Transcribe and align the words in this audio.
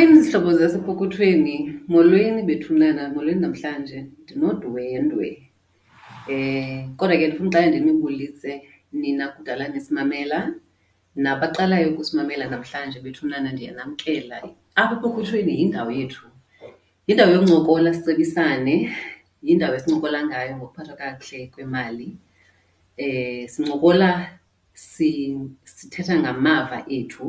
Molweni 0.00 0.22
zihlobo 0.24 0.52
zasepokothweni, 0.52 1.56
molweni 1.92 2.42
bethunana, 2.48 3.02
molweni 3.14 3.40
namhlanje. 3.44 3.98
NdinoDwendwe. 4.24 5.28
Eh 6.34 6.78
kodwa 6.98 7.16
ke 7.20 7.26
ndifuna 7.28 7.48
uqale 7.48 7.66
ndinibulise 7.68 8.52
nina 9.00 9.24
kudala 9.34 9.64
nisimamela 9.72 10.38
nabaqalayo 11.24 11.86
ukusimamela 11.92 12.44
namhlanje 12.52 12.98
bethunana 13.04 13.48
ndiyanamkela. 13.52 14.36
Apha 14.80 14.94
epokothweni 14.96 15.52
yindawo 15.60 15.90
yethu, 16.00 16.24
yindawo 17.06 17.30
yoncokola 17.34 17.90
sicebisane, 17.96 18.76
yindawo 19.46 19.74
esincokola 19.78 20.18
ngayo 20.26 20.52
ngokuphathwa 20.56 20.96
kakuhle 21.00 21.38
kwemali. 21.52 22.08
Eh 23.04 23.40
sincokola 23.52 24.08
sithetha 25.74 26.14
ngamava 26.20 26.78
ethu 26.98 27.26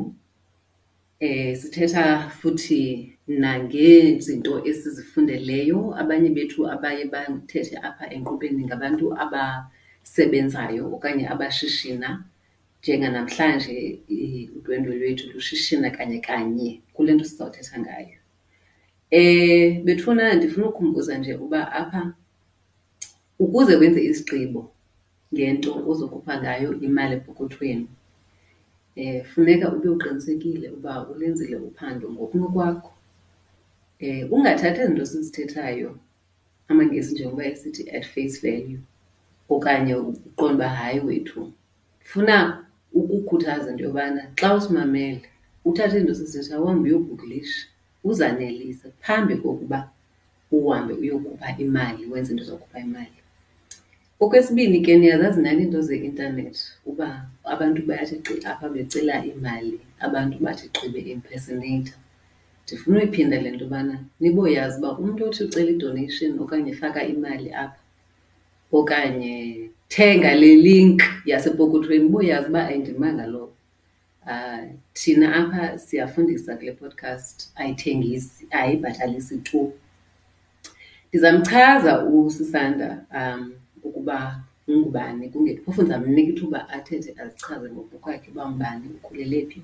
Eh, 1.24 1.52
sithetha 1.60 2.04
futhi 2.40 2.84
nangezinto 3.40 4.52
esizifundeleyo 4.70 5.78
abanye 6.00 6.28
bethu 6.36 6.60
abaye 6.74 7.02
bathethe 7.14 7.76
apha 7.88 8.04
enkqubeni 8.16 8.62
ngabantu 8.68 9.04
abasebenzayo 9.24 10.84
okanye 10.96 11.24
abashishina. 11.34 12.08
Njenganamhlanje 12.80 13.74
udwendwe 14.56 14.92
lwethu 15.00 15.24
lushishina 15.34 15.88
kanye 15.96 16.18
kanye 16.28 16.68
kule 16.94 17.10
nto 17.14 17.24
sizawuthetha 17.28 17.76
ngayo. 17.82 18.16
Eh, 19.20 19.68
bethuna, 19.86 20.24
ndifuna 20.36 20.64
ukukhumbuza 20.66 21.12
nje 21.18 21.32
uba 21.44 21.60
apha 21.80 22.02
ukuze 23.42 23.74
wenze 23.80 24.00
isigqibo 24.10 24.62
ngento 25.32 25.70
ozokhupha 25.90 26.32
ngayo 26.42 26.68
imali 26.86 27.14
epokothweni 27.20 27.86
um 28.96 29.22
funeka 29.34 29.68
ube 29.76 29.88
uqinisekile 29.94 30.66
uba 30.76 30.92
ulenzile 31.12 31.56
uphando 31.68 32.06
ngokunokwakho. 32.14 32.90
Eh, 34.06 34.22
ungathathi 34.34 34.78
ezi 34.80 34.86
zinto 34.90 35.04
sizithethayo 35.10 35.90
amaNgesi 36.70 37.10
njengoba 37.14 37.44
esithi 37.50 37.82
at 37.96 38.04
face 38.12 38.36
value 38.44 38.80
okanye 39.54 39.94
uqonda 40.30 40.54
uba 40.56 40.68
hayi 40.78 41.00
wethu. 41.06 41.40
Funa 42.08 42.38
ukukhuthaza 42.98 43.68
into 43.72 43.82
yobana 43.86 44.22
xa 44.38 44.48
usimamele 44.58 45.22
uthathe 45.68 45.96
ezi 45.96 46.00
zinto 46.06 46.14
sizithethayo 46.18 46.62
uhambe 46.64 46.80
uyobhukulisha, 46.90 47.60
uzanelise 48.08 48.88
phambi 49.04 49.34
kokuba 49.42 49.78
uhambe 50.56 50.92
uyokhupha 51.02 51.48
imali 51.64 52.02
wenze 52.10 52.30
into 52.32 52.44
zokhupha 52.50 52.78
imali. 52.86 53.18
Okwesibini, 54.22 54.78
ke 54.86 54.92
niyazazi 54.98 55.40
iinto 55.50 55.80
ze-intanethi 55.88 56.62
uba 56.90 57.08
abantu 57.52 57.80
bayathi 57.88 58.16
apha 58.50 58.66
becela 58.74 59.16
imali, 59.32 59.74
abantu 60.04 60.36
bathi 60.44 60.66
gqi 60.74 60.86
be 60.92 61.00
Ndifuna 62.62 62.98
uyiphinda 63.00 63.36
le 63.42 63.50
nto 63.54 63.64
yobana 63.66 63.96
niboyazi 64.20 64.76
uba 64.78 64.90
umntu 65.02 65.20
othi 65.28 65.42
ucela 65.46 65.70
idonation 65.74 66.32
okanye 66.42 66.72
faka 66.80 67.00
imali 67.12 67.48
apha 67.62 67.80
okanye 68.78 69.34
thenga 69.92 70.32
le 70.40 70.50
link 70.66 70.98
yasepokothweni 71.30 72.04
uboyazi 72.08 72.46
uba 72.50 72.62
ayindimanga 72.70 73.24
loo 73.32 73.48
um 74.32 74.62
Thina 74.94 75.26
apha 75.40 75.64
siyafundisa 75.84 76.56
kule 76.56 76.72
podcast, 76.72 77.36
ayithengisi, 77.60 78.46
ayibhatalisi 78.50 79.36
tu. 79.48 79.72
Ndizamchaza 81.08 81.92
uSisanda 82.04 82.88
um 83.16 83.52
ukuba 83.84 84.42
ungubani 84.68 85.32
phofu 85.64 85.82
ndizamnika 85.82 86.30
ithuba 86.32 86.60
athethe 86.76 87.10
azichaze 87.22 87.66
ngokokwakhe 87.72 88.28
uba 88.32 88.44
mbani 88.54 88.86
ukhulele 88.96 89.38
phi. 89.50 89.60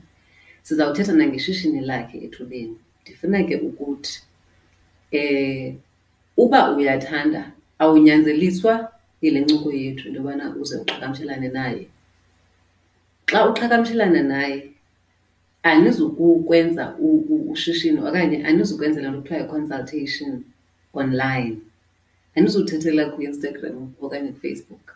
Sizawuthetha 0.66 1.12
nangeshishini 1.18 1.80
lakhe 1.90 2.16
ethubeni. 2.26 2.76
Ndifuna 3.02 3.38
ke 3.48 3.54
ukuthi 3.66 4.14
eh, 5.18 5.74
uba 6.42 6.60
uyathanda 6.76 7.42
awunyanzeliswa 7.82 8.74
yile 9.22 9.38
ncoko 9.42 9.68
yethu 9.72 10.04
into 10.08 10.16
yobana 10.18 10.44
uze 10.60 10.76
uqhagamshelane 10.82 11.48
naye. 11.56 11.84
Xa 13.30 13.38
uqhagamshelana 13.50 14.22
naye 14.32 14.58
anizukukwenza 15.70 16.84
ushishini 17.52 17.98
okanye 18.06 18.36
anizukwenzela 18.48 19.08
le 19.10 19.10
nto 19.12 19.20
kuthiwa 19.22 19.40
yi-consultation 19.42 20.32
online. 21.02 21.54
andizuthethela 22.36 23.02
kwi-instagram 23.12 23.76
okanye 24.04 24.30
kufacebook 24.36 24.86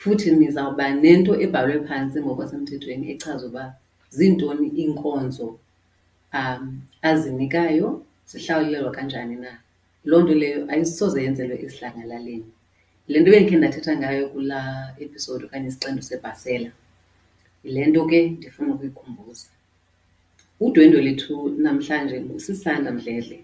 futhi 0.00 0.28
nizawuba 0.38 0.86
nento 1.04 1.32
ebhalwe 1.44 1.76
phantsi 1.88 2.18
ngokwasemthethweni 2.24 3.04
echaza 3.14 3.44
uba 3.50 3.64
ziintoni 4.16 4.66
iinkonzo 4.80 5.46
um 6.40 6.62
azinikayo 7.08 7.88
zihlawulelwa 8.30 8.90
kanjani 8.96 9.36
na 9.44 9.50
loo 10.08 10.20
nto 10.22 10.34
leyo 10.42 10.60
ayisoze 10.72 11.18
yenzelwe 11.24 11.54
esidlangalaleni 11.66 12.50
le 13.10 13.16
nto 13.20 13.28
bendikhe 13.32 13.56
ndathetha 13.58 13.92
ngayo 13.98 14.24
kulaa 14.32 14.76
episode 15.04 15.42
okanye 15.44 15.66
isiqendo 15.70 16.02
sebhasela 16.08 16.70
yile 17.64 17.80
nto 17.88 18.02
ke 18.10 18.18
ndifuna 18.36 18.70
ukuyikhumbuza 18.74 19.48
udwendwe 20.64 21.00
lethu 21.06 21.34
namhlanje 21.64 22.16
sisanda 22.44 22.90
mdledle 22.96 23.38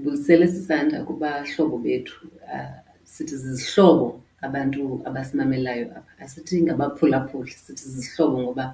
Bulisela 0.00 0.44
esi 0.44 0.62
sandla 0.66 0.98
kubahlobo 1.04 1.76
bethu 1.84 2.16
ah, 2.54 2.78
sithi 3.12 3.36
zizihlobo 3.42 4.06
abantu 4.46 4.82
abasimamelayo 5.08 5.84
apha. 5.98 6.12
Asithi 6.24 6.56
ngabaphulaphuli 6.66 7.50
sithi 7.64 7.84
zizihlobo 7.92 8.36
ngoba 8.42 8.66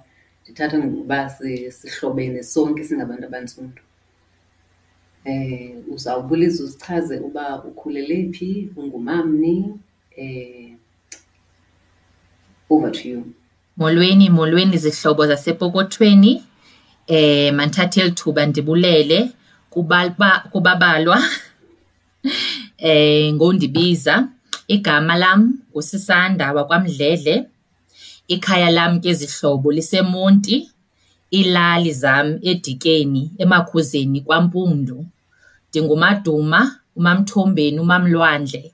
ndithatha 0.44 0.76
ngokuba 0.78 1.18
sihlobene 1.78 2.40
sonke 2.52 2.82
singabantu 2.88 3.24
abantsundu. 3.26 3.82
Eh, 5.24 5.76
uzawubuliza 5.94 6.58
uzichaze 6.64 7.14
uba 7.28 7.44
ukhulele 7.70 8.16
phi, 8.34 8.50
ungumamni 8.80 9.56
eh, 10.16 10.70
over 12.70 12.90
to 12.96 13.02
you. 13.08 13.34
Molweni, 13.78 14.26
molweni 14.30 14.76
zihlobo 14.84 15.22
zasepokothweni. 15.30 16.32
Eh, 17.14 17.50
Mandithathe 17.56 17.98
eli 18.00 18.10
thuba 18.18 18.46
ndibulele 18.46 19.18
kubabalwa 20.50 21.18
eh, 22.78 23.32
ngoNdibiza, 23.34 24.14
igama 24.68 25.14
lami 25.16 25.52
nguSisanda 25.72 26.52
wakwaMdledle, 26.56 27.38
ikhaya 28.28 28.70
lami 28.70 29.00
ke 29.02 29.12
zihlobo 29.18 29.68
liseMonti, 29.72 30.56
iilali 31.32 31.92
zam 32.02 32.26
eDikeni, 32.50 33.22
eMakhuzeni 33.42 34.20
kwaMpundu. 34.26 34.98
NdinguMaduma, 35.68 36.60
uMaMthombeni, 36.98 37.78
uMaMlwandle, 37.80 38.66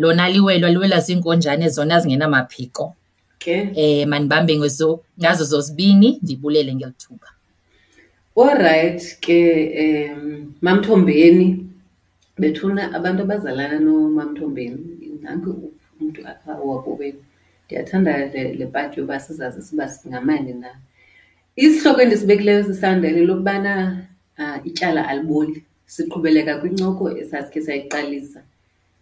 lona 0.00 0.24
liwelo 0.32 0.66
aliwelwa 0.66 1.00
ziinkonjane 1.04 1.68
zona 1.68 2.00
zingenamaphiko. 2.00 2.86
Okay. 3.36 3.68
Eh, 3.82 4.08
mandibambe 4.08 4.58
ngazo 4.58 5.44
zozibini 5.50 6.18
ndibulele 6.22 6.74
ngeli 6.74 6.92
thuba. 6.98 7.26
Olrayithi 8.36 9.20
ke 9.24 9.38
MaMthombeni, 10.66 11.48
bethuna 12.40 12.82
abantu 12.96 13.20
abazalana 13.26 13.76
noMaMthombeni. 13.84 14.82
Nanku 15.24 15.50
umntu 16.00 16.20
apha 16.32 16.52
owakowenu. 16.62 17.18
Ndiyathanda 17.66 18.12
le 18.34 18.42
le 18.58 18.66
pati 18.74 18.94
yoba 19.00 19.16
sizazi 19.24 19.60
siba 19.66 19.84
singamane 19.88 20.52
na. 20.62 20.68
Isihloko 21.64 22.00
endisibekileyo 22.04 22.60
seSandal 22.68 23.16
um 23.30 24.06
ityala 24.68 25.00
aliboli. 25.08 25.58
Siqhubeleka 25.94 26.52
kwincoko 26.60 27.04
esasikhe 27.22 27.60
sayiqalisa 27.66 28.40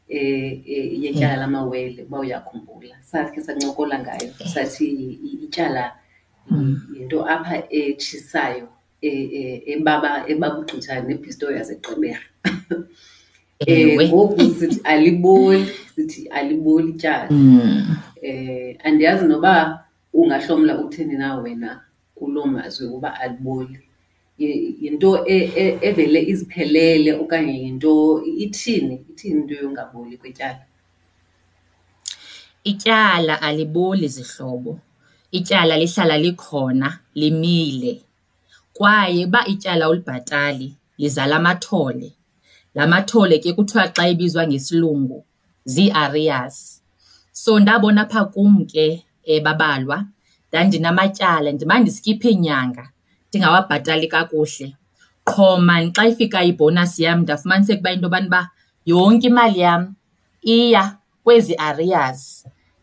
e, 0.08 0.18
e, 0.66 1.02
yetyala 1.02 1.34
mm. 1.36 1.40
lamawele, 1.42 2.00
uba 2.06 2.18
uyakhumbula. 2.24 2.94
Sasikhe 3.10 3.40
sancokola 3.46 3.96
ngayo 4.02 4.30
sathi 4.54 4.86
ityala 5.46 5.84
mm. 6.50 6.74
yinto 6.96 7.18
apha 7.34 7.56
etshisayo. 7.80 8.66
ebaba 9.02 10.12
e, 10.28 10.32
ebabugqitha 10.32 10.94
nepistoli 11.08 11.56
yasegqibera 11.58 12.18
um 12.72 12.84
eh, 13.60 14.08
ngoku 14.10 14.42
sithi 14.58 14.78
aliboli 14.90 15.62
sithi 15.94 16.20
aliboli 16.38 16.90
tyala 17.00 17.30
um 17.30 17.60
hmm. 17.60 17.96
eh, 18.28 18.70
andiyazi 18.86 19.24
noba 19.30 19.54
ungahlomla 20.18 20.72
utheni 20.84 21.16
na 21.18 21.36
wena 21.42 21.70
kuloo 22.16 22.46
mazwe 22.54 22.86
uba 22.96 23.10
aliboli 23.22 23.78
yinto 24.82 25.10
e, 25.34 25.52
e, 25.62 25.78
evele 25.86 26.20
iziphelele 26.32 27.10
okanye 27.22 27.52
yinto 27.62 27.92
ithini 28.44 28.94
ithini 29.10 29.40
into 29.40 29.54
yongaboli 29.60 30.16
kwetyala 30.20 30.62
ityala 32.70 33.42
aliboli 33.42 34.06
zihlobo 34.14 34.72
ityala 35.38 35.74
lihlala 35.82 36.16
likhona 36.18 36.88
limile 37.20 37.90
li 37.92 38.04
kwaye 38.78 39.24
uba 39.26 39.40
ityala 39.52 39.82
awulibhatali 39.84 40.68
lizala 41.00 41.36
amathole. 41.40 42.10
La 42.76 42.84
mathole 42.92 43.36
ke 43.42 43.50
kuthiwa 43.56 43.84
xa 43.96 44.02
ebizwa 44.12 44.42
ngesilungu 44.48 45.18
zii-arrears. 45.72 46.58
So 47.42 47.50
ndabona 47.60 48.00
apha 48.06 48.22
kum 48.32 48.64
ke 48.70 49.02
eh, 49.30 49.42
babalwa 49.46 49.98
ndandinamatyala 50.48 51.48
ndimane 51.52 51.80
ndiskipha 51.82 52.28
iinyanga 52.30 52.84
ndingawabhatali 53.28 54.06
kakuhle. 54.12 54.68
Qho 55.28 55.46
maan 55.66 55.86
xa 55.96 56.02
ifika 56.10 56.38
ibhonasi 56.50 57.00
yam 57.06 57.18
ndafumaniseka 57.22 57.80
uba 57.82 57.90
into 57.92 58.04
yobana 58.06 58.26
uba 58.32 58.40
yonke 58.86 59.26
imali 59.30 59.60
yam 59.64 59.82
iya 60.54 60.84
kwezi 61.24 61.52
arrears 61.68 62.20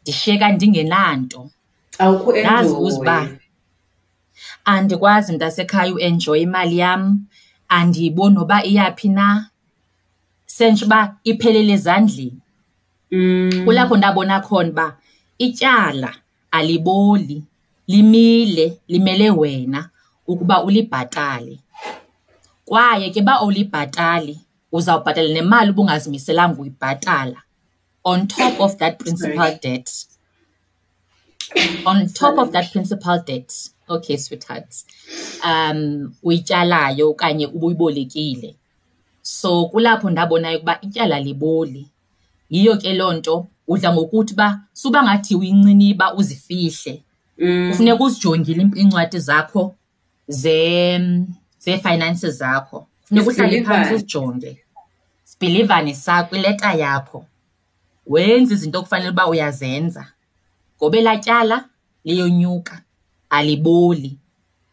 ndishiyeka 0.02 0.46
ndingenanto. 0.56 1.40
Awukho 2.00 2.80
uba 2.90 3.18
Andikwazi 4.66 5.34
mntasekhaya 5.34 5.94
uenjoya 5.94 6.42
imali 6.48 6.76
yam, 6.82 7.02
andiyiboni 7.78 8.34
noba 8.36 8.58
iyaphi 8.70 9.08
na, 9.18 9.28
sentsho 10.56 10.86
uba 10.86 11.00
iphelele 11.30 11.74
ezandleni. 11.78 12.40
Mm. 13.12 13.64
Kulapho 13.66 13.96
ndabona 13.98 14.36
khona 14.48 14.70
uba 14.72 14.88
ityala 15.46 16.12
aliboli, 16.56 17.38
limile 17.92 18.66
limele 18.92 19.28
wena 19.40 19.82
ukuba 20.32 20.56
ulibhatale. 20.66 21.56
Kwaye 22.68 23.06
ke 23.14 23.22
uba 23.22 23.32
awulibhatali 23.40 24.36
uzawubhatala 24.76 25.30
nemali 25.36 25.70
ubungazimiselanga 25.72 26.58
uyibhatala 26.62 27.40
on 28.10 28.20
top 28.34 28.56
of 28.66 28.72
that 28.80 28.94
principal 29.02 29.52
debt, 29.64 29.88
on 31.90 32.00
top 32.20 32.36
of 32.44 32.52
that 32.56 32.68
principal 32.74 33.18
debt. 33.30 33.52
Okay 33.88 34.18
sweetheart. 34.18 34.72
Um 35.44 36.12
uyityalayo 36.24 37.10
okanye 37.10 37.46
ubuyibolekile. 37.48 38.56
So 39.22 39.66
kulapho 39.66 40.10
ndabonayo 40.10 40.58
ukuba 40.58 40.82
ityala 40.82 41.20
liboli. 41.20 41.88
Yiyo 42.50 42.78
ke 42.78 42.94
loo 42.94 43.14
nto 43.14 43.48
udla 43.68 43.94
ngokuthi 43.94 44.34
uba 44.34 44.62
suba 44.74 45.04
ngathi 45.04 45.36
uyinciniba 45.36 46.14
uzifihle. 46.14 47.02
Mm. 47.38 47.72
Ufuneka 47.72 48.04
uzijongile 48.04 48.62
iincwadi 48.78 49.20
zakho 49.20 49.76
ze 50.28 51.00
ze-finances 51.60 52.36
zakho. 52.38 52.88
Funeka 53.04 53.32
uhlale 53.32 53.64
phantsi 53.64 53.94
uzijonge. 53.94 54.60
Sibhilivane 55.24 55.94
sakho 55.96 56.36
ileta 56.36 56.74
yakho. 56.74 57.26
Wenze 58.08 58.54
izinto 58.54 58.80
okufanele 58.80 59.12
uba 59.12 59.28
uyazenza. 59.28 60.04
ngobe 60.78 60.98
elaa 61.00 61.18
tyala 61.18 61.66
liyonyuka. 62.06 62.82
aliboli 63.38 64.18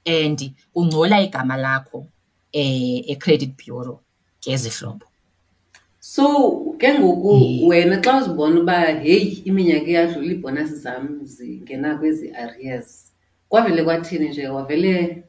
and 0.07 0.53
ungcola 0.75 1.21
igama 1.21 1.57
lakho 1.57 1.99
um 1.99 2.07
e, 2.53 2.99
ecredit 3.13 3.51
bureau 3.57 4.01
ngezihlobo 4.47 5.07
so 6.01 6.27
ke 6.79 6.99
ngoku 6.99 7.35
yeah. 7.37 7.69
wena 7.69 8.01
xa 8.03 8.17
uzibona 8.17 8.61
uba 8.63 8.79
heyi 9.05 9.27
iminyaka 9.49 9.87
iyadlula 9.91 10.31
iibhonasi 10.33 10.75
zam 10.85 11.05
zingena 11.35 11.97
kwezi-areas 11.99 12.89
kwavele 13.49 13.83
kwathini 13.85 14.29
nje 14.29 14.49
wavele 14.49 15.25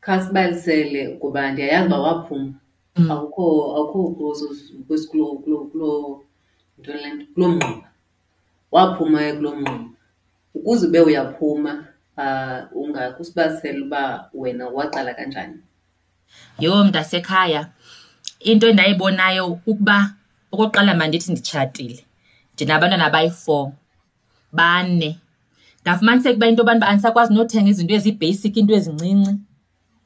khasibalisele 0.00 1.02
ngoba 1.14 1.52
ndiyayazi 1.52 1.86
uba 1.86 2.00
waphuma 2.00 2.54
mm. 2.96 3.10
akukho 3.10 3.46
akukho 3.76 4.08
kulontoleo 4.08 5.64
kuloo 5.66 6.20
mngquma 7.36 7.90
waphuma 8.72 9.32
kulo 9.32 9.50
mngquma 9.56 9.90
ukuze 10.54 10.86
ube 10.86 11.00
uyaphuma 11.00 11.87
Uh, 12.18 12.64
ungakusibalisela 12.74 13.84
uba 13.86 14.02
wena 14.34 14.66
waqala 14.74 15.14
kanjani. 15.14 15.58
Yho, 16.58 16.74
mntasekhaya, 16.84 17.68
into 18.42 18.66
endayibonayo 18.68 19.46
kukuba 19.62 20.14
okokuqala 20.52 20.94
mandithi 20.98 21.30
nditshatile. 21.32 22.00
Ndinabantwana 22.54 23.04
abayi-four, 23.06 23.70
bane. 24.52 25.20
Ndafumaniseka 25.82 26.36
uba 26.38 26.48
into 26.50 26.62
yobana 26.62 26.78
uba 26.82 26.88
andisakwazi 26.90 27.30
nothenga 27.34 27.70
izinto 27.70 27.94
ezi-basic, 27.94 28.52
iinto 28.58 28.74
ezincinci. 28.74 29.32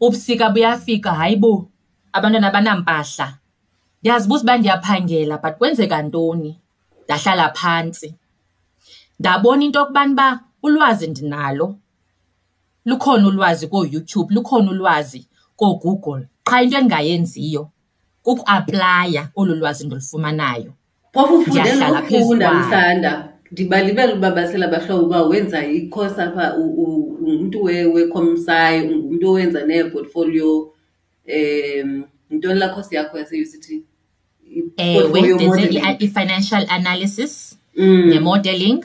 Ubusika 0.04 0.50
buyafika, 0.52 1.14
hayi 1.16 1.36
bo, 1.40 1.52
abantwana 2.12 2.46
abanampahla. 2.52 3.28
Ndiyazibuza 4.00 4.42
uba 4.44 4.58
ndiyaphangela 4.60 5.38
but 5.40 5.54
kwenzeka 5.58 5.96
ntoni? 6.04 6.52
Ndahlala 7.04 7.46
phantsi. 7.56 8.08
Ndabona 9.18 9.64
into 9.64 9.78
yokubana 9.80 10.12
uba 10.12 10.26
ulwazi 10.66 11.06
ndinalo 11.08 11.66
lukhona 12.86 13.28
ulwazi 13.28 13.66
ko-YouTube, 13.66 14.34
lukhona 14.34 14.70
ulwazi 14.70 15.26
ko-Google. 15.56 16.26
Qha 16.44 16.62
into 16.62 16.76
endingayenziyo 16.76 17.68
kuku-aplaya 18.24 19.28
olu 19.36 19.54
lwazi 19.54 19.86
ndilufumanayo. 19.86 20.72
Phofu 21.12 21.34
ufunde 21.38 21.72
nokufunda 21.72 22.54
Msanda. 22.54 23.28
Ndibalibele 23.52 24.12
uba 24.12 24.30
basela 24.30 24.68
bahlobo 24.68 25.04
uba 25.06 25.22
wenza 25.22 25.66
i-course 25.66 26.22
apha 26.22 26.54
ungumntu 26.56 27.62
weComSci, 27.64 28.86
ungumntu 28.94 29.30
owenza 29.30 29.64
nee-portfolio 29.66 30.68
um 31.28 32.04
yintoni 32.30 32.58
la 32.58 32.68
course 32.68 32.92
yakho 32.92 33.18
yase-UCT? 33.18 33.82
Ewe, 34.76 35.18
eh, 35.20 35.34
ndenze 35.34 35.80
i-financial 36.00 36.66
analysis 36.68 37.58
mm. 37.76 38.06
ne-modeling. 38.10 38.84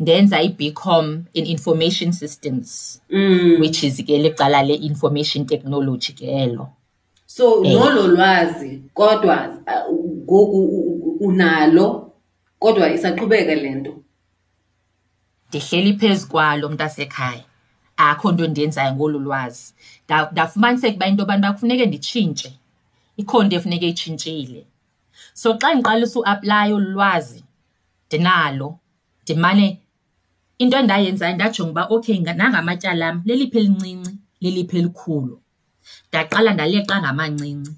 ndenza 0.00 0.42
i-BCom 0.42 1.24
in 1.32 1.46
information 1.46 2.12
systems 2.12 3.00
mm. 3.10 3.60
which 3.60 3.84
is 3.84 3.96
ke 4.06 4.16
lecala 4.24 4.62
le-information 4.64 5.44
technology 5.46 6.12
ke 6.16 6.22
elo 6.24 6.72
so 7.26 7.62
eh. 7.64 7.72
lolo 7.72 8.06
lwazi 8.08 8.82
kodwa 8.94 9.48
uh, 9.48 9.94
ngoku 10.24 10.60
uh, 10.64 11.26
unalo 11.28 12.12
kodwa 12.58 12.90
isaqhubeka 12.90 13.54
le 13.54 13.70
nto 13.74 13.94
ndihleli 15.48 15.94
phezu 15.98 16.28
kwalo 16.28 16.68
mntu 16.68 16.82
asekhaya 16.82 17.44
akho 17.96 18.32
nto 18.32 18.46
ndiyenzayo 18.48 18.92
ngolu 18.94 19.18
lwazi 19.18 19.74
ndafumaniseka 20.32 20.96
uba 20.96 21.06
into 21.06 21.22
yobantu 21.22 21.42
bakufuneke 21.46 21.86
nditshintshe 21.86 22.50
ikhona 23.16 23.44
into 23.44 23.56
efuneke 23.56 23.88
itshintshile 23.92 24.64
so 25.34 25.48
xa 25.60 25.68
ndiqalisa 25.74 26.20
uaplaya 26.20 26.74
olu 26.74 26.90
lwazi 26.96 27.44
ndinalo 28.08 28.68
ndimane 29.22 29.68
Into 30.60 30.76
endayenzayo 30.78 31.34
ndajonga 31.34 31.70
uba 31.70 31.86
okay 31.96 32.18
nangamatyala 32.18 33.04
am 33.08 33.18
leliphi 33.28 33.58
elincinci, 33.58 34.14
leliphi 34.42 34.76
elikhulu. 34.78 35.36
Ndaqala 36.08 36.50
ndaleqa 36.54 36.94
ngamancinci. 37.00 37.72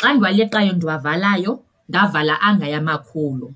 Xa 0.00 0.06
ndiwaleqayo 0.14 0.72
ndiwavalayo 0.76 1.52
ndavala 1.88 2.34
anga 2.48 2.66
yamakhulu. 2.74 3.48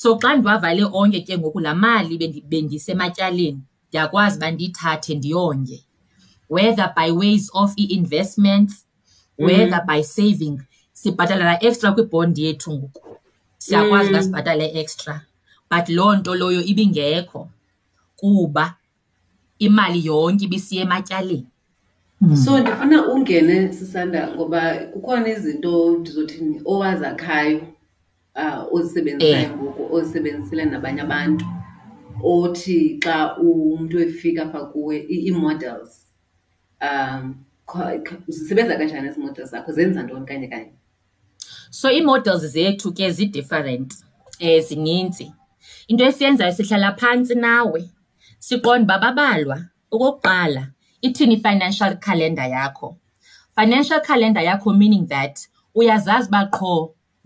So 0.00 0.08
xa 0.22 0.30
ndiwavale 0.36 0.84
onke 1.00 1.20
ke 1.26 1.34
ngoku 1.40 1.60
laa 1.64 1.74
mali 1.84 2.14
bendisematyaleni 2.50 3.60
ndiyakwazi 3.88 4.36
uba 4.38 4.48
ndiyithathe 4.54 5.12
ndiyonge 5.18 5.78
whether 6.54 6.88
by 6.98 7.10
ways 7.20 7.44
of 7.60 7.70
i-investments 7.82 8.74
mm. 9.38 9.44
whether 9.46 9.80
by 9.90 10.00
saving 10.16 10.56
sibhatala 11.00 11.44
la 11.50 11.56
extra 11.68 11.88
kwibhondi 11.94 12.40
yethu 12.46 12.70
ngoku 12.76 13.04
siyakwazi 13.62 14.08
uba 14.10 14.18
mm. 14.18 14.24
sibhatale 14.26 14.66
extra 14.80 15.14
but 15.70 15.84
loo 15.96 16.12
nto 16.18 16.32
loyo 16.40 16.62
ibingekho 16.72 17.42
kuba 18.30 18.74
imali 19.58 20.06
yonke 20.06 20.44
ibisiye 20.44 20.82
ematyaleni 20.82 21.46
mm. 22.20 22.36
so 22.36 22.58
ndifuna 22.60 23.08
ungene 23.08 23.72
sisanda 23.72 24.28
ngoba 24.34 24.74
kukhona 24.76 25.28
izinto 25.28 25.98
ndizothini 26.00 26.60
owazakhayo 26.64 27.60
um 28.36 28.46
uh, 28.60 28.74
ozisebenzisayo 28.74 29.40
eh. 29.40 29.50
ngoku 29.52 29.94
ozisebenzisile 29.94 30.64
nabanye 30.64 31.00
abantu 31.00 31.46
othi 32.22 32.98
xa 33.04 33.36
umntu 33.38 33.98
efika 34.00 34.46
pha 34.46 34.64
kuwe 34.64 34.96
ii-models 35.10 36.06
um 36.82 37.34
zisebenza 38.28 38.76
kanjani 38.76 39.08
ezi 39.08 39.20
models 39.20 39.50
zakho 39.50 39.72
zenza 39.72 40.02
ntoni 40.02 40.26
kanye 40.26 40.46
kanye 40.48 40.72
so 41.70 41.90
ii-models 41.92 42.46
zethu 42.46 42.92
ke 42.92 43.10
zi-different 43.10 43.92
um 43.92 44.34
e, 44.38 44.60
zininzi 44.60 45.32
into 45.88 46.04
esiyenzayo 46.04 46.52
sihlala 46.52 46.92
phantsi 46.92 47.34
nawe 47.34 47.90
Siqonda 48.48 48.84
uba 48.84 48.96
babalwa. 49.04 49.56
Okokuqala, 49.94 50.62
ithini 51.06 51.34
i-financial 51.36 51.92
calendar 52.04 52.42
yakho? 52.54 52.88
Financial 53.58 54.00
calendar 54.08 54.42
yakho 54.50 54.70
meaning 54.80 55.06
that 55.12 55.34
uyazazi 55.78 56.28
uba 56.30 56.40
qho 56.56 56.72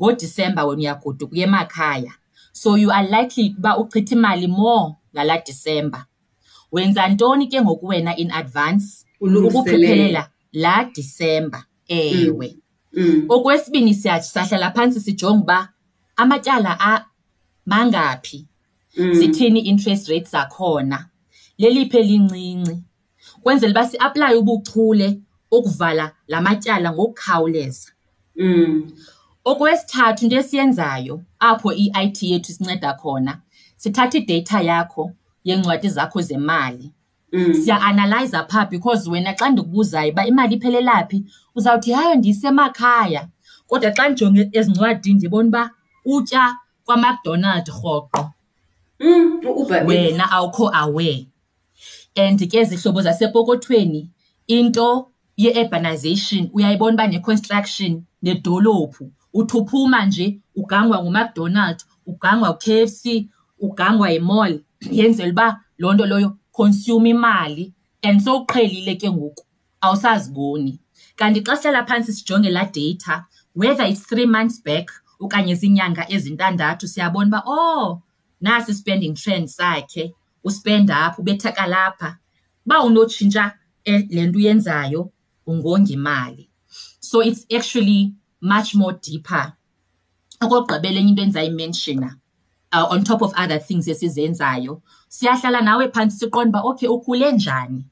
ngoDisemba 0.01 0.61
wena 0.67 0.81
uyagoduka 0.83 1.33
uya 1.35 1.45
emakhaya, 1.49 2.13
so 2.61 2.69
you 2.83 2.91
are 2.97 3.07
likely 3.15 3.47
uba 3.59 3.71
uchithe 3.81 4.13
imali 4.17 4.49
more 4.61 4.87
ngalaa 5.15 5.41
Disemba. 5.47 6.01
Wenza 6.73 7.03
ntoni 7.13 7.45
ke 7.51 7.59
ngoku 7.65 7.87
wena 7.93 8.13
in 8.23 8.31
advance? 8.41 8.87
Ukuphephelela 9.21 10.23
laa 10.63 10.85
Disemba, 10.95 11.61
ewe. 11.89 12.57
Mm, 12.99 13.05
mm. 13.05 13.27
Okwesibini, 13.35 13.93
siyahlala 14.01 14.69
phantsi 14.77 14.99
sijonge 15.07 15.43
uba 15.43 15.59
amatyala 16.21 16.73
mangaphi 17.71 18.39
Mm. 18.99 19.15
sithini 19.15 19.61
interest 19.61 20.09
rates 20.09 20.31
zakhona 20.33 21.07
leliphi 21.59 21.97
elincinci 21.99 22.83
kwenzela 23.43 23.71
uba 23.81 24.01
apply 24.07 24.35
ubuchule 24.41 25.09
okuvala 25.57 26.05
la 26.31 26.39
matyala 26.45 26.89
ngokukhawuleza 26.93 27.89
mm. 28.43 28.75
okwesithathu 29.51 30.21
into 30.25 30.37
esiyenzayo 30.43 31.15
apho 31.51 31.69
i-it 31.83 32.17
yethu 32.31 32.51
sinceda 32.57 32.91
khona 33.01 33.33
sithatha 33.81 34.19
ideyitha 34.21 34.59
yakho 34.71 35.05
yeencwadi 35.47 35.89
zakho 35.89 36.21
zemali 36.29 36.89
Mm. 37.33 37.53
siya-analyza 37.55 38.45
phaa 38.51 38.65
because 38.73 39.05
wena 39.11 39.33
xa 39.39 39.49
ndikubuzayo 39.51 40.13
uba 40.13 40.23
imali 40.27 40.55
iphele 40.55 40.81
laphi 40.81 41.19
uzawuthi 41.57 41.93
hayo 41.93 42.15
ndiyisemakhaya 42.17 43.23
kodwa 43.69 43.91
xa 43.97 44.05
ndijonge 44.09 44.49
ezincwadini 44.59 45.15
ndibona 45.17 45.47
uba 45.49 45.63
utya 46.17 46.43
kwamacdonald 46.87 47.67
rhoqo 47.69 48.31
Mm, 49.01 49.41
uUber 49.57 49.87
wena 49.87 50.31
awukho 50.31 50.71
aware. 50.75 51.27
And 52.17 52.39
ke 52.39 52.65
zihlobo 52.69 53.01
zasepokothweni 53.07 54.11
into 54.49 55.07
ye-urbanization 55.37 56.51
uyayibona 56.53 56.95
uba 56.97 57.07
ne-construction 57.07 57.93
nedolophu 58.23 59.05
uthi 59.39 59.57
uphuma 59.59 60.07
nje 60.07 60.27
ugangwa 60.57 60.97
nguMcDonald 61.03 61.79
ugangwa 62.07 62.51
uKFC 62.51 63.05
ugangwa 63.61 64.11
yimall 64.11 64.55
yenzela 64.97 65.31
uba 65.33 65.47
loo 65.79 65.93
nto 65.95 66.07
loyo 66.07 66.31
consume 66.57 67.11
imali 67.11 67.73
and 68.03 68.19
sowuqhelile 68.21 68.95
ke 69.01 69.09
ngoku 69.17 69.45
awusaziboni 69.81 70.73
kanti 71.19 71.41
xa 71.47 71.55
sihlala 71.61 71.87
phantsi 71.89 72.11
sijonge 72.17 72.51
laa 72.51 72.71
data 72.75 73.15
whether 73.59 73.87
it's 73.87 74.03
three 74.09 74.27
months 74.37 74.59
back 74.67 74.87
okanye 75.23 75.55
ziinyanga 75.61 76.03
ezintandathu 76.15 76.85
siyabona 76.93 77.29
uba 77.43 77.43
oh 77.47 77.87
Nasi 78.41 78.73
i-spending 78.73 79.15
trends 79.15 79.55
sakhe, 79.55 80.13
u-spend 80.45 80.91
apha 80.91 81.17
ubethaka 81.21 81.67
lapha. 81.67 82.19
Uba 82.67 82.77
unotshintsha 82.87 83.45
eh, 83.85 84.03
le 84.15 84.23
nto 84.27 84.39
uyenzayo 84.39 85.01
ungonga 85.51 85.91
imali. 85.99 86.45
So 87.01 87.17
it's 87.21 87.47
actually 87.57 88.13
much 88.53 88.71
more 88.81 88.93
deeper. 89.07 89.45
Okokugqibela 90.43 90.99
enye 91.01 91.09
into 91.11 91.23
endizayimenshina 91.23 92.09
uh, 92.73 92.87
on 92.95 93.03
top 93.05 93.23
of 93.23 93.33
other 93.37 93.59
things 93.59 93.89
esizenzayo, 93.89 94.73
siyahlala 95.15 95.61
nawe 95.61 95.85
phantsi 95.93 96.17
siqonde 96.19 96.49
uba 96.49 96.61
okay 96.71 96.89
ukhule 96.89 97.33
njani, 97.33 97.83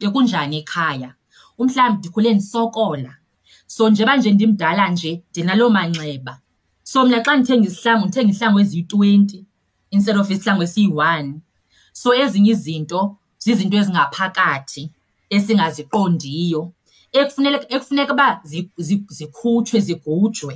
bekunjani 0.00 0.56
ekhaya. 0.62 1.10
Umhlawumbi 1.58 1.98
ndikhule 1.98 2.34
ndisokola, 2.34 3.12
so 3.66 3.82
njengoba 3.90 4.16
nje 4.16 4.30
ndimdala 4.30 4.84
nje 4.88 5.22
ndinaloo 5.30 5.70
manxeba. 5.76 6.34
So 6.90 6.98
mna 7.06 7.18
xa 7.26 7.32
ndithenga 7.36 7.66
izihlangu 7.68 8.04
ndithenga 8.06 8.30
izihlangu 8.30 8.58
eziyi-twenty 8.64 9.40
instead 9.90 10.16
of 10.16 10.28
isihlangu 10.30 10.62
esiyi-one. 10.62 11.32
So 12.00 12.08
ezinye 12.22 12.50
izinto 12.54 13.00
zizinto 13.44 13.76
ezingaphakathi 13.80 14.82
esingaziqondiyo 15.34 16.62
ekufunele 17.18 17.58
ekufuneka 17.74 18.12
uba 18.14 18.28
zikhutshwe 19.18 19.78
zigujwe 19.86 20.54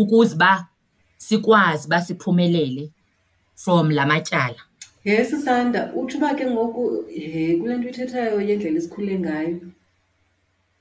ukuze 0.00 0.34
uba 0.36 0.52
sikwazi 1.26 1.82
uba 1.86 1.98
siphumelele 2.06 2.84
from 3.54 3.90
la 3.90 4.04
matyala. 4.06 4.60
Ye 5.04 5.24
Sisanda, 5.24 5.80
utsho 5.98 6.18
uba 6.18 6.34
ke 6.38 6.44
ngoku 6.50 6.82
he 7.14 7.56
kule 7.58 7.74
nto 7.78 7.88
ithethayo 7.92 8.38
yendlela 8.48 8.78
esikhule 8.80 9.14
ngayo. 9.22 9.60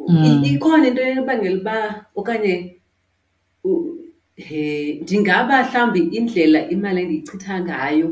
Mm. 0.10 0.44
Ikhona 0.44 0.88
into 0.88 1.02
enobangela 1.02 1.58
uba 1.60 1.76
okanye 2.20 2.56
ndingaba 4.38 5.56
mhlawumbi 5.64 6.00
indlela 6.20 6.60
imali 6.74 7.00
endiyichitha 7.04 7.56
ngayo 7.66 8.10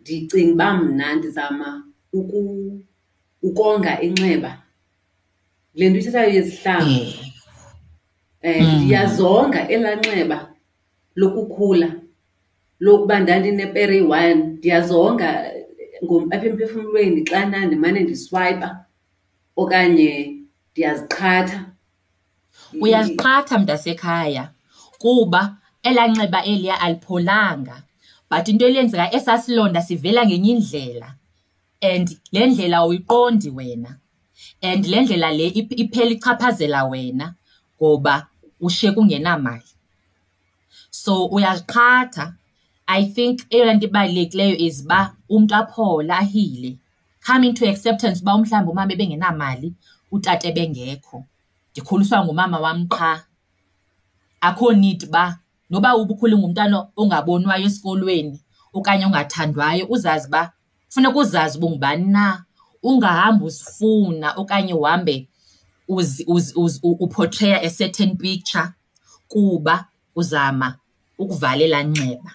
ndicinga 0.00 0.52
uba 0.54 0.68
mna 0.78 1.08
ndizama 1.16 1.68
ukonga 3.48 3.92
inxeba 4.06 4.50
le 5.76 5.84
nto 5.88 5.98
ithethayo 6.00 6.30
yezihlanga 6.36 6.88
um 6.88 7.12
eh, 8.48 8.62
hmm. 8.64 8.78
ndiyazonga 8.84 9.60
elaa 9.74 9.96
nxeba 10.00 10.38
lokukhula 11.20 11.90
lokuba 12.84 13.14
ndandinepere 13.22 13.96
i-one 14.02 14.34
ndiyazonga 14.58 15.28
apha 16.34 16.46
emphefumlweni 16.50 17.20
xa 17.28 17.40
nandimane 17.50 17.98
ndiswipa 18.02 18.68
okanye 19.60 20.10
ndiyaziqhatha 20.72 21.58
uyaziqhatha 22.84 23.54
mntasekhaya 23.60 24.44
kuba 25.00 25.42
elaa 25.86 26.08
nxeba 26.12 26.38
eliya 26.50 26.76
alipholanga 26.84 27.76
but 28.30 28.44
into 28.50 28.64
eliyenzeka 28.68 29.06
esaa 29.16 29.38
silonda 29.44 29.80
sivela 29.88 30.20
ngenye 30.26 30.50
indlela 30.54 31.08
and 31.90 32.06
le 32.32 32.40
ndlela 32.48 32.76
awuyiqondi 32.82 33.50
wena 33.58 33.90
and 34.68 34.82
le 34.90 34.96
ndlela 35.02 35.30
le 35.38 35.44
iphela 35.82 36.10
ichaphazela 36.16 36.80
wena 36.90 37.26
ngoba 37.76 38.14
ushiyeke 38.64 38.98
ungenamali 39.02 39.70
so 41.00 41.14
uyaziqhatha 41.34 42.24
i 42.86 43.00
think 43.14 43.36
eyona 43.52 43.72
nto 43.74 43.86
ibalulekileyo 43.88 44.56
is 44.66 44.76
uba 44.84 45.00
umntu 45.34 45.54
aphola 45.60 46.12
ahile 46.22 46.70
come 47.26 47.42
into 47.48 47.64
acceptance 47.72 48.18
uba 48.22 48.34
umhlawumbi 48.34 48.70
umama 48.72 48.92
ebengenamali 48.92 49.68
utate 50.14 50.48
bengekho 50.56 51.18
ndikhuliswa 51.72 52.18
ngumama 52.24 52.56
wam 52.64 52.80
qha 52.96 53.12
akho 54.40 54.72
need 54.82 55.02
ba 55.12 55.24
noba 55.70 55.88
ubukhule 56.00 56.34
ngumntana 56.38 56.76
ongabonwayo 57.00 57.66
esikolweni 57.70 58.36
okanye 58.76 59.04
ongathandwayo 59.06 59.84
uzazi 59.94 60.26
uba 60.30 60.42
kufuneka 60.86 61.18
uzazi 61.24 61.54
uba 61.58 61.66
ungubani 61.66 62.04
na 62.16 62.24
ungahambi 62.88 63.44
uzifuna 63.48 64.28
okanye 64.40 64.72
uhambe 64.80 65.14
uportreya 67.04 67.58
a 67.62 67.70
certain 67.78 68.12
picture 68.22 68.66
kuba 69.30 69.74
uzama 70.20 70.68
ukuvalela 71.22 71.78
nxeba 71.90 72.30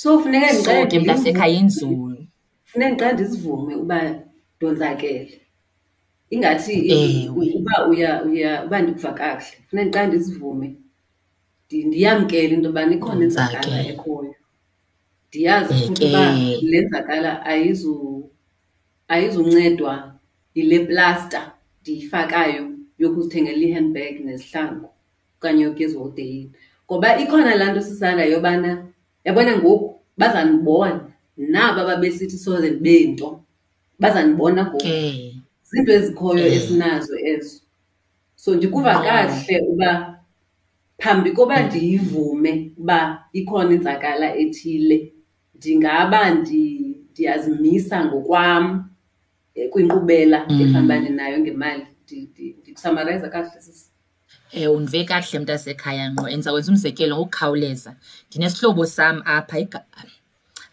so 0.00 0.08
funeka 0.20 0.50
so 0.64 0.72
ke 0.90 0.96
mntasekhaya 1.02 1.56
inzulu 1.62 2.18
funeka 2.64 2.92
ndiqala 2.92 3.12
ndisivume 3.14 3.74
uba 3.82 3.98
ndonzakele 4.58 5.30
ingathi 6.34 6.74
uba 7.56 7.74
uya 7.90 8.10
uya 8.28 8.50
uba 8.66 8.76
ndikuva 8.82 9.10
kakuhle 9.12 9.62
funeka 9.68 9.76
ndiqala 9.96 10.06
ndisivume 10.10 10.68
ndiyamkela 11.70 12.54
into 12.54 12.66
yobana 12.68 12.92
ikhona 12.96 13.22
inzakala 13.26 13.76
ekhoyo 13.92 14.32
ndiyazi 15.28 15.72
futhi 15.80 16.02
uba 16.08 16.22
le 16.70 16.78
nzakala 16.86 17.30
ayizuncedwa 19.12 19.92
yile 20.56 20.78
plasta 20.88 21.40
ndiyifakayo 21.82 22.62
yokuzithengela 23.00 23.62
ii-handbag 23.66 24.14
nezihlangu 24.26 24.88
okanye 25.36 25.62
yoke 25.66 25.82
ezihodeyini 25.86 26.50
ngoba 26.86 27.08
ikhona 27.22 27.52
laa 27.58 27.70
nto 27.72 27.82
sisanda 27.88 28.22
yobana 28.34 28.70
yabona 29.26 29.52
ngoku 29.60 29.86
bazandibona 30.20 31.00
naba 31.52 31.80
babesithi 31.88 32.38
soze 32.44 32.68
ndibento 32.78 33.28
bazandibona 34.02 34.60
ngoku 34.68 34.90
zinto 35.68 35.90
ezikhoyo 35.98 36.44
esinazo 36.56 37.14
ezo 37.32 37.56
so 38.42 38.48
ndikuva 38.56 38.92
kahle 39.04 39.54
uba 39.72 39.90
Phambi 41.00 41.32
koba 41.36 41.56
hmm. 41.58 41.66
ndiyivume 41.66 42.52
uba 42.80 43.00
ikhona 43.38 43.70
inzakala 43.76 44.26
ethile 44.42 44.98
ndingaba 45.56 46.20
ndiyazimisa 46.38 47.96
ngokwam 48.04 48.64
eh, 49.56 49.66
kwinkqubela 49.72 50.38
hmm. 50.44 50.60
ekufanuba 50.60 50.96
ndinayo 51.00 51.36
ngemali. 51.42 51.84
Ndikusamaراyiza 52.62 53.28
kakuhle 53.32 53.62
sisi? 53.66 53.84
Eh, 54.56 54.68
Undive 54.76 55.04
kakuhle 55.10 55.38
mntasekhaya 55.42 56.04
ngqo 56.10 56.24
and 56.28 56.34
ndizawukwenza 56.34 56.70
umzekelo 56.72 57.12
ngokukhawuleza. 57.16 57.90
Ndinesihlobo 58.30 58.82
sam 58.96 59.16
apha 59.34 59.56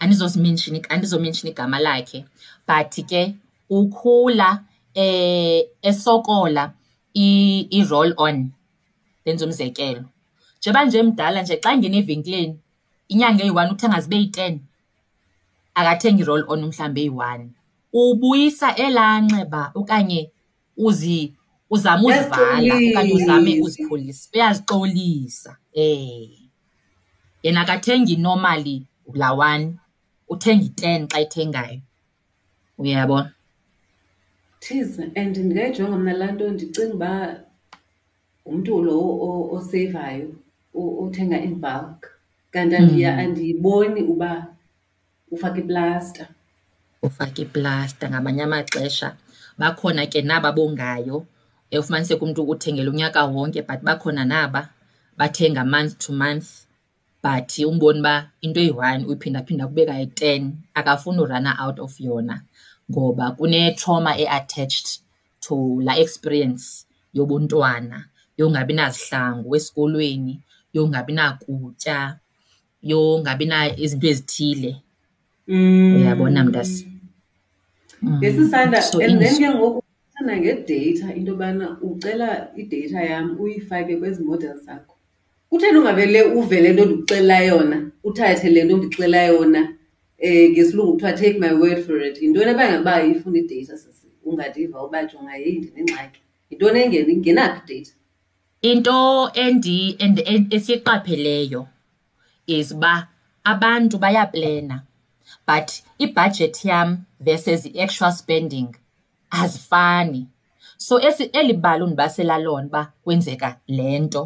andizozimentshina 0.01 0.77
andizomentshina 0.93 1.49
igama 1.53 1.77
lakhe 1.85 2.19
but 2.67 2.91
ke 3.09 3.23
ukhula 3.77 4.49
eh, 5.01 5.61
esokola 5.89 6.63
i-roll 7.77 8.11
on, 8.27 8.37
ndenze 9.25 9.43
umzekelo. 9.49 10.03
Njengoba 10.63 10.85
nje 10.87 11.03
mdala 11.03 11.39
nje 11.41 11.55
xa 11.63 11.69
engena 11.75 11.97
evenkileni 12.01 12.55
inyanga 13.11 13.41
eyi-one 13.43 13.71
uthenga 13.73 13.99
zibe 14.03 14.17
yi-ten, 14.23 14.53
akathengi 15.79 16.21
i-roll 16.23 16.43
on 16.53 16.61
mhlawumbi 16.69 17.01
eyi-one. 17.03 17.45
Ubuyisa 18.01 18.67
elaa 18.85 19.17
nxeba 19.25 19.61
okanye 19.79 20.21
uzame 20.77 21.35
uzivala 21.73 22.23
okanye 22.87 23.13
uzame 23.17 23.51
uzipholisa, 23.65 24.25
uyazixolisa. 24.33 25.51
Yena 27.43 27.59
akathengi 27.63 28.15
normally 28.25 28.75
laa 29.21 29.33
one, 29.49 29.65
uthenga 30.33 30.63
i-ten 30.71 31.01
xa 31.11 31.17
ethengayo, 31.23 31.79
uyabona? 32.79 33.29
Thize, 34.63 34.97
and 35.21 35.35
ndingayijonga 35.41 35.97
mna 36.01 36.13
laa 36.19 36.31
nto 36.35 36.45
ndicinga 36.51 36.93
uba 36.95 37.11
ngumntu 38.47 38.71
lowo 38.81 39.55
oseyivayo 39.57 40.29
uthenga 40.73 41.37
in 41.43 41.59
bulk 41.61 42.01
kanti 42.51 42.75
andiya 42.75 43.11
mm. 43.13 43.19
andiyiboni 43.19 44.01
uba 44.01 44.31
ufaka 45.31 45.59
iplasta. 45.61 46.23
Ufaka 47.01 47.41
iplasta 47.45 48.03
ngamanye 48.09 48.41
amaxesha 48.47 49.07
bakhona 49.59 50.07
ke 50.11 50.21
naba 50.21 50.49
bongayo 50.57 51.17
ufumaniseke 51.79 52.21
umntu 52.25 52.41
uthengela 52.53 52.89
unyaka 52.91 53.25
wonke 53.25 53.61
but 53.67 53.81
bakhona 53.83 54.25
naba 54.25 54.61
bathenga 55.17 55.63
month 55.65 55.93
to 55.97 56.09
month 56.13 56.47
but 57.23 57.49
umbone 57.65 57.97
uba 57.99 58.15
into 58.43 58.59
eyi-one 58.63 59.01
uyiphindaphinda 59.09 59.67
kubeka 59.67 59.93
yi-ten 60.01 60.41
akafuni 60.77 61.19
urana 61.25 61.51
out 61.63 61.77
of 61.85 61.93
yona 62.05 62.35
ngoba 62.91 63.25
kune-trauma 63.37 64.11
e-attached 64.23 64.87
to 65.45 65.55
laa 65.85 65.95
experience 66.03 66.63
yobuntwana 67.15 67.97
yongabi 68.39 68.73
nazihlangu 68.79 69.49
esikolweni 69.57 70.35
yongabi 70.77 71.13
nakutya 71.17 71.97
yongabi 72.91 73.45
na 73.51 73.57
izinto 73.83 74.07
ezithile 74.11 74.71
mm. 75.53 75.91
uyabona 75.95 76.39
mntas 76.47 76.71
mm. 78.01 78.49
nangedatha 80.25 81.15
into 81.15 81.29
yobana 81.31 81.67
ucela 81.87 82.29
idatha 82.61 83.01
yam 83.11 83.27
uyifake 83.43 83.93
kwezi 84.01 84.19
model 84.27 84.55
zakho 84.65 84.95
kutheni 85.49 85.77
ungavele 85.79 86.19
uve 86.37 86.57
le 86.63 86.69
nto 86.75 86.83
ndikuxelela 86.85 87.37
yona 87.49 87.77
uthathe 88.07 88.47
le 88.53 88.61
nto 88.65 88.75
ndikuxelela 88.77 89.21
yona 89.29 89.59
um 90.27 90.47
ngesilungu 90.51 90.93
kuthiwa 90.99 91.13
take 91.19 91.37
my 91.43 91.51
word 91.61 91.79
for 91.85 91.97
it 92.07 92.15
yintoni 92.21 92.49
ebangela 92.51 92.79
uba 92.81 92.93
ifuna 93.11 93.37
idatha 93.41 93.75
sisi 93.81 94.07
ungadiva 94.27 94.77
ubajonga 94.85 95.33
yeyi 95.41 95.57
ndinengxaki 95.59 96.19
yintoni 96.49 96.77
engena 96.83 97.09
ingenaphi 97.15 97.73
idatha 97.77 97.93
Into 98.71 99.29
endi 99.43 99.79
esiyiqapheleyo 100.55 101.61
is 102.57 102.67
uba 102.75 102.93
abantu 103.51 103.95
bayaplena 104.03 104.77
but 105.47 105.67
ibhajethi 106.03 106.63
yam 106.69 106.89
versus 107.25 107.61
i-actual 107.65 108.11
spending 108.19 108.69
azifani. 109.41 110.23
So 110.85 110.93
esi 111.07 111.23
eli 111.39 111.53
bali 111.63 111.83
undibasela 111.83 112.37
lona 112.45 112.65
uba 112.67 112.81
kwenzeka 113.05 113.49
le 113.75 113.87
nto 114.05 114.23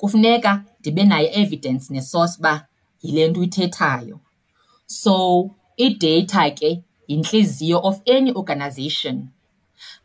kufuneka 0.00 0.52
ndibe 0.80 1.02
nayo 1.10 1.28
i-evidence 1.28 1.84
ne-source 1.92 2.34
uba 2.40 2.54
yile 3.02 3.22
nto 3.28 3.38
uyithethayo. 3.40 4.16
So 4.98 5.14
i-data 5.84 6.42
ke 6.58 6.70
yintliziyo 7.08 7.78
of 7.88 7.96
any 8.14 8.30
organization. 8.40 9.16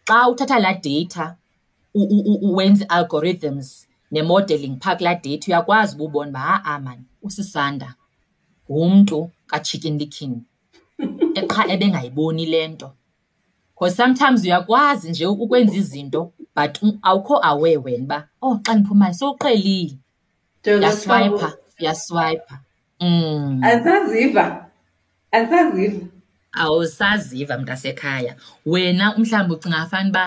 Xa 0.08 0.18
uthatha 0.30 0.60
laa 0.60 0.74
data 0.88 1.38
wenze 2.42 2.84
i-algorithms 2.90 3.68
ne-modeling 4.12 4.76
phaa 4.84 4.96
kulaa 4.96 5.16
data 5.16 5.48
uyakwazi 5.48 5.94
uba 5.96 6.06
ubone 6.06 6.30
uba 6.30 6.40
ha-a 6.40 6.76
mani 6.80 7.04
uSisanda 7.28 7.90
ngumntu 8.72 9.18
ka-chicken 9.50 9.96
licken 10.00 10.34
qha 11.52 11.62
ebengayiboni 11.74 12.46
le 12.54 12.62
nto. 12.72 12.90
Because 13.74 13.96
sometimes 14.02 14.40
uyakwazi 14.44 15.06
nje 15.12 15.26
ukwenza 15.26 15.76
izinto 15.82 16.22
but 16.56 16.74
awukho 17.02 17.36
aware 17.50 17.78
wena 17.86 18.04
uba 18.04 18.18
oh 18.46 18.56
xa 18.66 18.72
ndiphumayo 18.76 19.14
sowuqhelile. 19.20 19.94
Uyaswayipha, 20.68 21.50
uyaswayipha. 21.80 22.56
Mm. 23.02 23.64
Andisaziva, 23.64 24.46
andisaziva. 25.32 26.06
Awusaziva 26.52 27.54
mntasekhaya. 27.58 28.34
Wena 28.66 29.06
mhlawumbi 29.18 29.54
ucinga 29.56 29.86
fana 29.90 30.10
uba 30.10 30.26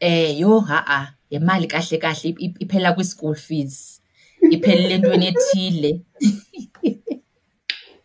Eh, 0.00 0.34
Yho 0.38 0.60
ha-a 0.68 1.14
le 1.30 1.38
mali 1.38 1.66
kahle 1.68 1.98
kahle 2.00 2.34
iphela 2.62 2.94
kwi-school 2.94 3.34
fees, 3.34 4.00
iphelela 4.54 4.94
entweni 4.98 5.26
ethile. 5.32 5.90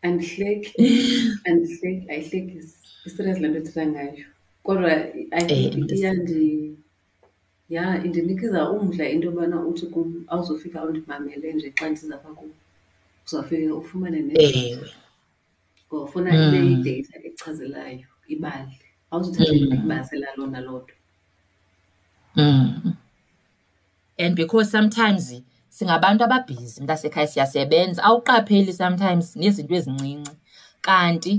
Andihleki, 0.06 0.70
andihleki, 1.48 2.06
ayihlekisi. 2.14 2.76
I-serious 3.08 3.40
le 3.42 3.48
nto 3.48 3.60
uthetha 3.62 3.84
ngayo 3.92 4.26
kodwa 4.66 4.90
eh, 4.98 5.04
I 5.32 5.42
think 5.50 5.92
yha 7.74 7.84
indinikeza 8.08 8.60
umdla 8.76 9.06
into 9.14 9.26
yobana 9.28 9.58
uthi 9.70 9.86
kum 9.94 10.08
awuzufika 10.32 10.80
undimamele 10.88 11.48
nje 11.54 11.70
xa 11.78 11.86
ndisiza 11.90 12.16
apha 12.18 12.30
kuwe, 12.38 12.52
uzawufika 13.26 13.76
ufumane 13.82 14.20
nenzuzo. 14.28 14.90
Ngoba 15.88 16.04
ufuna 16.08 16.30
ibe 16.44 16.58
yi-data 16.70 17.16
hmm. 17.20 17.28
ekuchazelayo 17.28 18.08
ibali, 18.34 18.78
awuzuthatha 19.12 19.54
hmm. 19.54 19.74
ibase 19.78 20.16
laloo 20.24 20.48
naloo 20.54 20.82
nto. 20.84 20.94
Mm. 22.40 22.96
And 24.18 24.36
because 24.36 24.72
sometimes 24.72 25.34
singabantu 25.80 26.22
ababhizi 26.28 26.78
mntasekhaya 26.84 27.28
siyasebenza 27.32 28.02
awuqapheli 28.08 28.74
sometimes 28.82 29.26
nezinto 29.42 29.74
ezincinci 29.80 30.32
kanti 30.88 31.34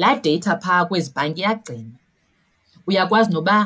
laa 0.00 0.16
data 0.24 0.52
phaa 0.64 0.82
kwezi 0.88 1.10
bhanki 1.14 1.40
iyagcina 1.42 1.96
uyakwazi 2.88 3.30
noba 3.34 3.58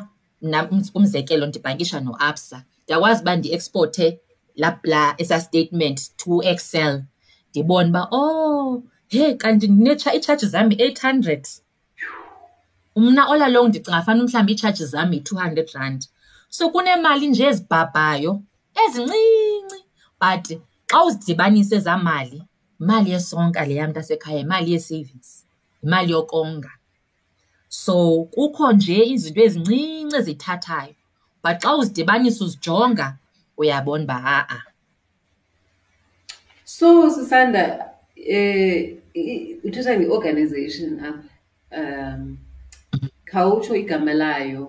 umzekelo 0.98 1.44
ndibhankisha 1.46 1.98
noABSA 2.07 2.59
ndiyakwazi 2.85 3.20
uba 3.22 3.33
ndiekspothe 3.37 4.07
laa 4.61 4.78
la, 4.92 5.02
esaa 5.22 5.40
statement 5.46 5.98
to 6.20 6.33
Excel 6.52 6.94
ndibone 7.50 7.88
uba 7.92 8.02
oh 8.20 8.66
he 9.12 9.22
kanti 9.42 9.66
itshaji 10.16 10.46
zam 10.52 10.68
yi-eight 10.72 10.98
hundred 11.07 11.44
mna 13.02 13.22
all 13.31 13.42
along 13.48 13.68
ndicinga 13.68 14.00
fana 14.07 14.20
mhlawumbi 14.24 14.52
iitshaji 14.52 14.85
zam 14.92 15.09
yi-two 15.14 15.37
hundred 15.44 15.68
rand 15.78 16.02
So, 16.54 16.64
kunemali 16.74 17.26
nje 17.30 17.44
ezibhabhayo 17.50 18.32
ezincinci 18.87 19.78
but 20.20 20.44
xa 20.90 20.98
uzidibanisa 21.06 21.74
ezaa 21.78 21.98
mali, 22.08 22.38
yimali 22.80 23.08
yesonka 23.14 23.61
leya 23.68 23.84
mntasekhaya, 23.88 24.38
yimali 24.42 24.70
yee-savings, 24.72 25.30
yimali 25.82 26.11
yokonga. 26.14 26.70
So, 27.82 27.94
kukho 28.34 28.66
nje 28.76 28.96
izinto 29.12 29.40
ezincinci 29.46 30.14
eziyithathayo 30.20 30.94
but 31.44 31.58
xa 31.64 31.70
uzidibanisa 31.80 32.40
uzijonga 32.46 33.06
uyabona 33.61 34.04
uba 34.06 34.14
ha-a. 34.26 34.58
So, 36.74 36.87
Sisanda 37.14 37.62
eh, 38.16 38.96
uthetha 39.66 39.92
nge-organization 40.00 40.92
apha 41.08 41.22
um 41.80 42.20
khawutsho 43.30 43.72
igama 43.82 44.12
layo 44.22 44.64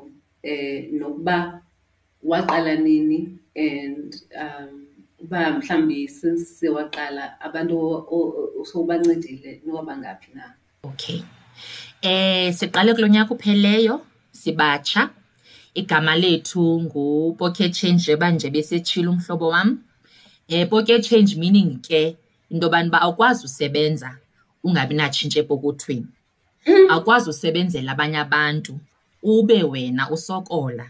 eh 0.52 0.80
nokuba 1.00 1.38
waqala 2.26 2.76
nini 2.80 3.38
and 3.56 4.16
uba 5.24 5.46
um, 5.48 5.62
mhlawumbi 5.62 6.08
since 6.10 6.60
sewaqala 6.60 7.40
abantu 7.42 7.76
sowubancedile 8.70 9.62
nokwabangaphi 9.66 10.32
na 10.36 10.44
okay 10.84 11.24
eh 12.02 12.52
siqale 12.54 12.94
kulo 12.94 13.08
nyaka 13.08 13.34
upheleyo 13.34 14.02
sibatsha 14.32 15.10
igama 15.74 16.16
lethu 16.16 16.82
ngupocket 16.84 17.74
change 17.74 18.04
njengoba 18.04 18.32
nje 18.32 18.50
besetshile 18.50 19.08
umhlobo 19.08 19.48
wam 19.48 19.70
um 19.70 19.78
eh, 20.48 20.70
pocket 20.70 21.04
change 21.10 21.36
meaning 21.36 21.80
ke 21.82 22.16
into 22.50 22.66
yobani 22.66 22.88
uba 22.90 23.02
awukwazi 23.02 23.46
usebenza 23.46 24.18
ungabi 24.64 24.96
natshintsha 24.96 25.40
epokothweni 25.40 26.08
hmm. 26.66 26.92
awukwazi 26.92 27.30
usebenzela 27.30 27.92
abanye 27.92 28.18
abantu 28.18 28.80
ube 29.24 29.64
wena 29.64 30.10
usokola 30.12 30.90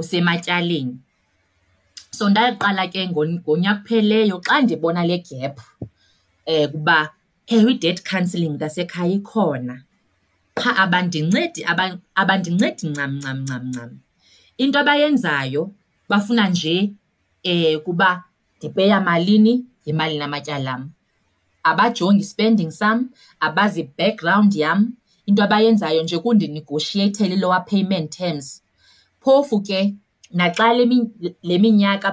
usematyaleni. 0.00 0.96
So 2.16 2.24
ndaqala 2.30 2.84
ke 2.92 3.00
ngonyaka 3.08 3.80
ophelileyo 3.84 4.36
xa 4.46 4.56
ndibona 4.60 5.06
le 5.10 5.16
gap 5.26 5.56
eh, 6.52 6.66
kuba 6.72 6.98
ewe 7.56 7.70
i-debt 7.74 7.98
counselling 8.08 8.54
ngasekhaya 8.58 9.12
ikhona 9.18 9.76
qha 10.58 10.70
abandincedi 10.84 11.60
abandincedi 12.20 12.84
ncam 12.90 13.12
ncam 13.20 13.38
ncam 13.46 13.64
ncam. 13.70 13.90
Into 14.62 14.76
abayenzayo 14.82 15.62
bafuna 16.10 16.44
nje 16.52 16.76
eh, 17.50 17.74
kuba 17.84 18.10
ndipeya 18.58 18.98
malini, 19.08 19.54
yimalini 19.86 20.22
amatyala 20.28 20.70
am. 20.76 20.84
Abajongi 21.68 22.20
i-spending 22.24 22.70
sam, 22.80 22.98
abazi 23.46 23.78
i-background 23.84 24.52
yam, 24.62 24.80
into 25.28 25.40
abayenzayo 25.46 26.00
nje 26.02 26.16
kundinigoshiyeyithela 26.24 27.34
i-lower 27.36 27.62
payment 27.70 28.08
terms 28.18 28.46
Phofu-ke, 29.24 29.80
naxa 30.38 30.66
le 31.46 31.54
minyaka 31.62 32.08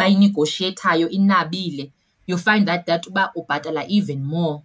bayinigoshiyethayo 0.00 1.06
inabile, 1.18 1.84
you 2.28 2.36
find 2.46 2.66
out 2.72 2.84
that 2.88 3.02
uba 3.08 3.24
ubhatala 3.38 3.82
even 3.96 4.20
more. 4.32 4.56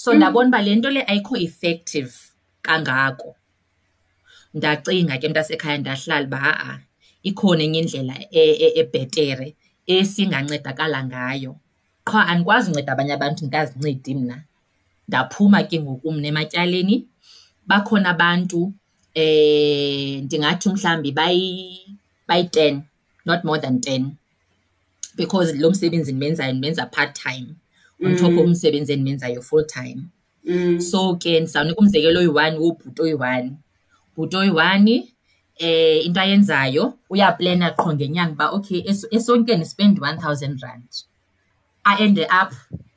So 0.00 0.08
mm. 0.12 0.16
ndabona 0.18 0.48
uba 0.50 0.60
le 0.66 0.72
nto 0.76 0.88
le 0.94 1.00
ayikho 1.10 1.34
effective 1.46 2.12
kangako. 2.66 3.30
Ndacinga 4.56 5.14
ke 5.20 5.26
mntasekhaya 5.30 5.78
ndahlala 5.80 6.26
uba 6.28 6.36
ha-a 6.44 6.72
ikhona 7.28 7.62
enye 7.66 7.78
indlela 7.82 8.14
ebhetere 8.80 9.48
e, 9.48 9.54
e 9.86 9.94
esingancedakala 10.00 10.98
ngayo, 11.10 11.52
qha 12.08 12.20
andikwazi 12.30 12.66
unceda 12.70 12.92
abanye 12.94 13.12
abantu 13.14 13.40
ndingazincedi 13.46 14.12
mna. 14.18 14.36
Ndaphuma 15.08 15.60
ke 15.68 15.76
ngoku 15.84 16.08
mna 16.14 16.26
ematyaleni. 16.32 16.96
Bakhona 17.68 18.08
abantu 18.14 18.60
eh 19.14 20.20
ndingathi 20.24 20.68
mhlambi 20.68 21.12
bayi 21.12 21.80
bayi 22.28 22.44
10 22.48 22.80
not 23.26 23.44
more 23.44 23.58
than 23.60 23.78
10 23.78 24.10
because 25.16 25.52
lo 25.54 25.70
msebenzi 25.70 26.12
nimenzayo 26.12 26.52
nimenza 26.52 26.86
part 26.86 27.22
time 27.22 27.46
on 28.04 28.12
mm. 28.12 28.18
top 28.20 28.38
omsebenzi 28.38 28.92
enimenzayo 28.92 29.42
full 29.42 29.66
time 29.66 29.98
mm. 30.44 30.80
so 30.80 31.14
ke 31.16 31.40
ndizawunika 31.40 31.78
umzekelo 31.80 32.20
oyi-one 32.20 32.58
wobhuti 32.58 33.02
oyi-one 33.02 33.52
bhuti 34.16 34.36
oyi-one 34.36 35.08
eh 35.56 36.04
into 36.06 36.20
ayenzayo 36.20 36.98
uyaplana 37.10 37.70
qho 37.70 37.92
ngenyanga 37.94 38.32
uba 38.32 38.50
okay 38.56 38.80
esonkeni 39.16 39.64
spend 39.64 39.98
1000 39.98 40.60
rand 40.60 40.88
aende 41.84 42.24
up 42.24 42.52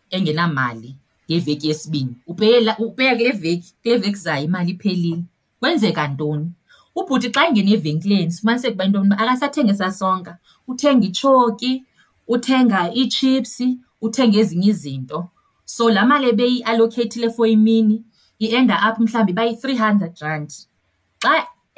engenamali 0.09 0.95
ngeveki 1.31 1.67
yesibini 1.67 2.15
upeya 2.27 2.75
kule 3.15 3.31
veki 3.31 3.73
kule 3.83 3.97
veki 3.97 4.15
zayo 4.17 4.43
imali 4.45 4.71
iphelile 4.71 5.23
Kwenzeka 5.65 6.03
ntoni? 6.11 6.47
Ubhuti 6.99 7.27
xa 7.35 7.41
engena 7.49 7.71
evenkileni 7.77 8.31
sifumaniseke 8.31 8.71
ukuba 8.73 8.85
into 8.85 8.95
yokuba 9.03 9.17
akasathengi 9.23 9.71
esaa 9.73 9.91
sonka, 9.99 10.33
uthenga 10.71 11.05
itshoki, 11.09 11.71
uthenga 12.33 12.79
iitshipsi, 12.99 13.67
uthenga 14.05 14.37
ezinye 14.41 14.67
izinto. 14.73 15.19
So 15.73 15.83
laa 15.95 16.05
mali 16.11 16.25
ebeyi-alokheyithile 16.31 17.29
for 17.35 17.45
imini 17.55 17.95
i-enda 18.43 18.75
up 18.87 18.95
mhlawumbi 19.01 19.31
iba 19.33 19.45
yi-three 19.47 19.77
hundred 19.83 20.13
rand. 20.23 20.49
Xa 21.23 21.33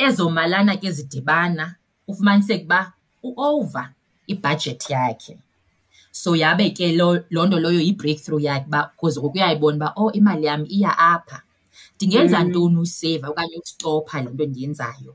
ezo 0.06 0.24
malana 0.38 0.74
ke 0.82 0.90
zidibana 0.96 1.66
ufumaniseke 2.10 2.64
uba 2.68 2.80
u-ova 3.28 3.84
ibhajethi 4.32 4.90
yakhe. 4.96 5.34
So 6.20 6.30
yabe 6.42 6.66
ke 6.78 6.86
loo 7.34 7.46
nto 7.48 7.58
leyo 7.64 7.80
yi-breakthrough 7.88 8.42
yakhe 8.48 8.66
uba 8.70 8.82
cause 9.00 9.16
ngoku 9.20 9.38
uyayibona 9.38 9.76
uba, 9.78 9.88
oh 10.02 10.12
imali 10.20 10.44
yam 10.48 10.64
iya 10.78 10.92
apha. 11.14 11.38
Ndingenza 11.96 12.38
mm. 12.40 12.48
ntoni 12.48 12.76
uyiseyiva 12.84 13.26
okanye 13.32 13.56
ukustopha 13.58 14.16
le 14.24 14.30
nto 14.34 14.44
ndiyenzayo? 14.50 15.12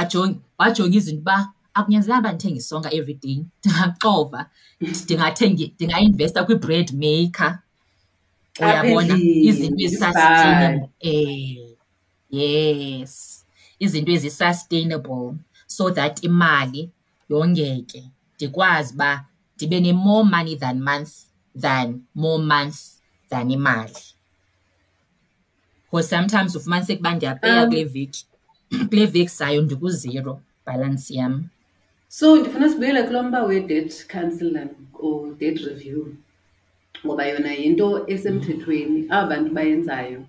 Ajonge, 0.00 0.36
wajonga 0.58 0.96
izinto 1.00 1.22
uba 1.24 1.36
akunyanzelekanga 1.78 2.28
uba 2.30 2.32
ndithenge 2.36 2.60
isonka 2.62 2.88
everyday, 2.98 3.38
ndingaxova. 3.46 4.40
Mm. 4.50 4.90
Ndingathenga, 5.04 5.64
ndingainvesta 5.74 6.40
kwi-bread 6.46 6.88
maker. 7.04 7.52
Uyabona? 8.66 9.14
Izinto 9.48 9.80
ezi-sustainable. 9.86 10.88
Eh, 11.08 11.76
yes, 12.38 13.12
izinto 13.84 14.10
ezi-sustainable 14.16 15.24
so 15.76 15.84
that 15.96 16.14
imali 16.28 16.80
yongeke. 17.30 18.00
Ndikwazi 18.36 18.90
uba 18.94 19.10
ndibe 19.56 19.78
ne-more 19.84 20.24
money 20.34 20.54
than 20.62 20.76
month 20.90 21.12
than 21.64 21.86
more 22.22 22.40
months 22.52 22.80
than 23.30 23.46
imali. 23.56 24.02
because 25.90 26.08
sometimes 26.08 26.56
ufumaniseka 26.56 26.94
ukuba 26.98 27.14
ndiyapeya 27.14 27.62
um, 27.64 27.68
kule 27.70 27.84
veki 27.84 28.22
kule 28.88 29.06
veki 29.06 29.28
sayo 29.28 29.62
ndikuzero 29.62 30.40
balance 30.66 31.14
yam 31.14 31.48
so 32.08 32.36
ndifuna 32.36 32.68
sibuyele 32.68 33.02
kulo 33.02 33.22
mba 33.22 33.42
we-debt 33.44 34.06
counseling 34.12 34.68
or 35.00 35.34
debt 35.38 35.58
review 35.68 36.00
ngoba 37.06 37.26
yona 37.26 37.50
yinto 37.58 38.04
esemthethweni 38.14 39.00
aba 39.08 39.24
bantu 39.28 39.50
bayenzayo 39.56 40.20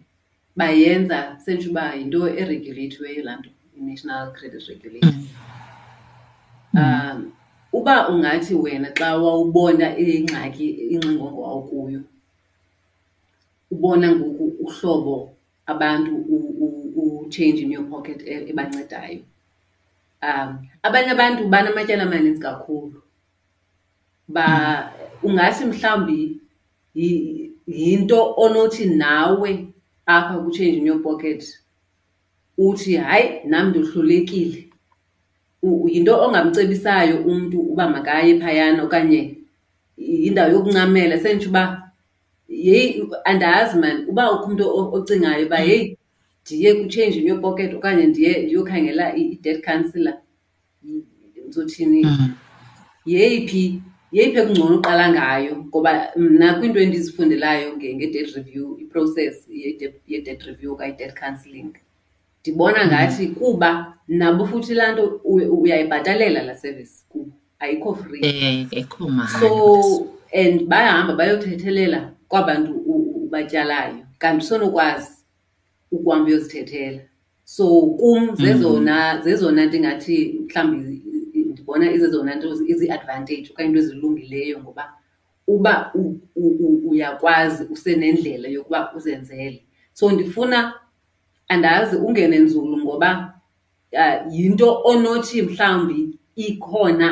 bayenza 0.58 1.17
sentsho 1.45 1.69
uba 1.72 1.86
yinto 1.98 2.19
eregulathiweyo 2.41 3.22
laa 3.26 3.36
nto 3.39 3.50
i-national 3.78 4.26
credit 4.36 4.63
regulator 4.69 5.13
mm. 5.13 5.32
um 6.82 7.17
uba 7.78 7.95
ungathi 8.12 8.54
wena 8.63 8.89
xa 8.98 9.08
wawubona 9.24 9.88
ingxaki 10.04 10.67
ingxingongo 10.93 11.41
awukuyo 11.50 12.02
ubona 13.74 14.08
ngoku 14.15 14.45
uhlobo 14.65 15.17
abantu 15.69 16.12
u-change 16.97 17.60
in 17.63 17.71
your 17.71 17.84
pocket 17.86 18.23
e, 18.32 18.45
ebancedayo. 18.51 19.19
Um, 20.27 20.49
abanye 20.88 21.12
abantu 21.15 21.41
banamatyala 21.51 22.03
amaninzi 22.05 22.41
kakhulu, 22.45 22.97
ungathi 25.27 25.63
mhlawumbi 25.69 26.19
yinto 27.67 28.34
onothi 28.43 28.84
nawe 29.01 29.51
apha 30.05 30.34
ku-change 30.43 30.77
in 30.77 30.86
your 30.89 30.99
pocket 31.05 31.41
uthi, 32.58 32.91
hayi 33.08 33.25
nam 33.51 33.65
ndohlulekile. 33.69 34.62
Yinto 35.63 36.13
ongamcebisayo 36.25 37.15
umntu 37.29 37.58
uba 37.71 37.86
makaye 37.93 38.32
phayana 38.41 38.79
okanye 38.88 39.21
yindawo 40.21 40.49
yokuncamela 40.53 41.15
senditsho 41.23 41.49
uba 41.51 41.63
yeyi 42.67 43.08
andazi 43.32 43.76
man 43.84 43.95
uba 44.12 44.24
ukho 44.34 44.45
umntu 44.48 44.63
ocingayo 44.95 45.43
uba 45.48 45.60
yeyi 45.69 45.88
ndiye 46.48 46.69
kutshange 46.78 47.17
new 47.26 47.38
pocket 47.43 47.72
okanye 47.78 48.04
ndiye 48.12 48.32
ndiyokhangela 48.43 49.06
i-dead 49.22 49.60
councillor 49.67 50.15
ndizothini 51.48 52.02
mm-hmm. 52.06 52.30
yeyiphi 53.13 53.65
yeyiphi 54.15 54.39
ekungcono 54.41 54.76
uqala 54.80 55.06
ngayo 55.13 55.54
ngoba 55.67 55.91
mna 56.24 56.48
kwiinto 56.58 56.80
endizifundelayo 56.86 57.65
nge-dead 57.78 58.28
review 58.38 58.65
iprocess 58.84 59.36
ye-dead 60.10 60.39
review 60.50 60.69
okayi-dead 60.76 61.13
counselling 61.22 61.72
ndibona 62.41 62.78
mm-hmm. 62.78 62.89
ngathi 62.91 63.24
kuba 63.38 63.69
nabo 64.19 64.41
futhi 64.50 64.74
laa 64.78 64.91
nto 64.93 65.04
uyayibhatalela 65.62 66.39
laa 66.48 66.56
service 66.63 66.95
ku 67.12 67.19
ayikho 67.63 67.91
free 68.02 68.24
eh, 68.26 68.86
so 69.39 69.50
and 70.41 70.56
bayahamba 70.72 71.13
bayothethelela 71.19 72.02
kwaba 72.29 72.53
'ntu 72.59 72.71
ubatyalayo 73.25 73.95
kanti 74.21 74.41
usenokwazi 74.45 75.11
ukuhamba 75.93 76.27
uyozithethela. 76.31 77.01
So 77.55 77.65
kum 77.99 78.21
mhm. 78.25 78.35
zezona 78.45 78.97
zezona 79.25 79.61
ndingathi 79.65 80.17
mhlawumbi 80.45 81.01
ndibona 81.51 81.85
izezona 81.95 82.31
nto 82.35 82.49
izi-advantage 82.71 83.45
okanye 83.51 83.67
iinto 83.69 83.79
ezilungileyo 83.81 84.55
ngoba 84.61 84.83
uba 85.53 85.73
uyakwazi 86.89 87.61
usenendlela 87.73 88.47
yokuba 88.55 88.79
uzenzele. 88.97 89.59
So 89.97 90.05
ndifuna 90.11 90.57
andazi 91.53 91.95
ungene 92.05 92.37
nzulu 92.45 92.75
ngoba 92.83 93.09
yinto 94.33 94.67
onothi 94.89 95.37
mhlawumbi 95.47 95.99
ikhona 96.47 97.07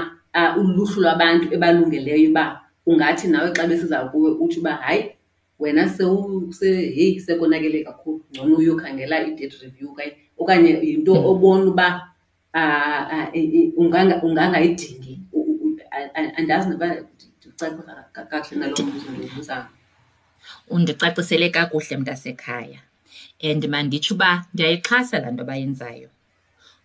uluhlu 0.57 0.99
lwabantu 1.03 1.45
ebalungeleyo 1.55 2.29
uba 2.29 2.45
ungathi 2.91 3.25
nawe 3.31 3.49
xa 3.57 3.63
besiza 3.69 3.97
kuwe 4.11 4.29
uthi 4.43 4.57
uba 4.61 4.73
hayi 4.83 5.03
wena 5.61 5.83
heyi 6.59 7.19
sekonakele 7.25 7.79
kakhulu 7.87 8.19
ngcono 8.31 8.53
uyokhangela 8.61 9.17
i-dead 9.27 9.53
review 9.63 9.87
okanye 9.93 10.13
okanye 10.41 10.69
yinto 10.85 11.13
hmm. 11.17 11.25
obona 11.31 11.65
uba 11.71 11.87
ungangayidingi 14.29 15.13
andazi 16.37 16.67
noba 16.69 16.85
ndicakakakuhle 18.11 18.67
nalomzuzam 18.67 19.63
undicacisele 20.73 21.47
kakuhle 21.55 21.95
mntasekhaya 22.01 22.79
and 23.49 23.61
manditsho 23.73 24.11
uba 24.15 24.29
ndiyayixhasa 24.53 25.15
laa 25.21 25.31
nto 25.33 25.43
abayenzayo 25.45 26.09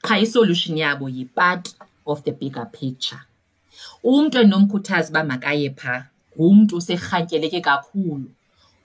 qha 0.04 0.14
i-solution 0.24 0.74
yabo 0.82 1.04
yipart 1.16 1.64
of 2.10 2.18
the 2.26 2.32
bigger 2.40 2.66
picture 2.78 3.20
umntu 4.08 4.34
endinomkhuthaza 4.38 5.08
uba 5.10 5.22
makaye 5.30 5.68
phaa 5.80 6.00
ngumntu 6.34 6.74
serhantyeleke 6.86 7.60
kakhulu 7.66 8.28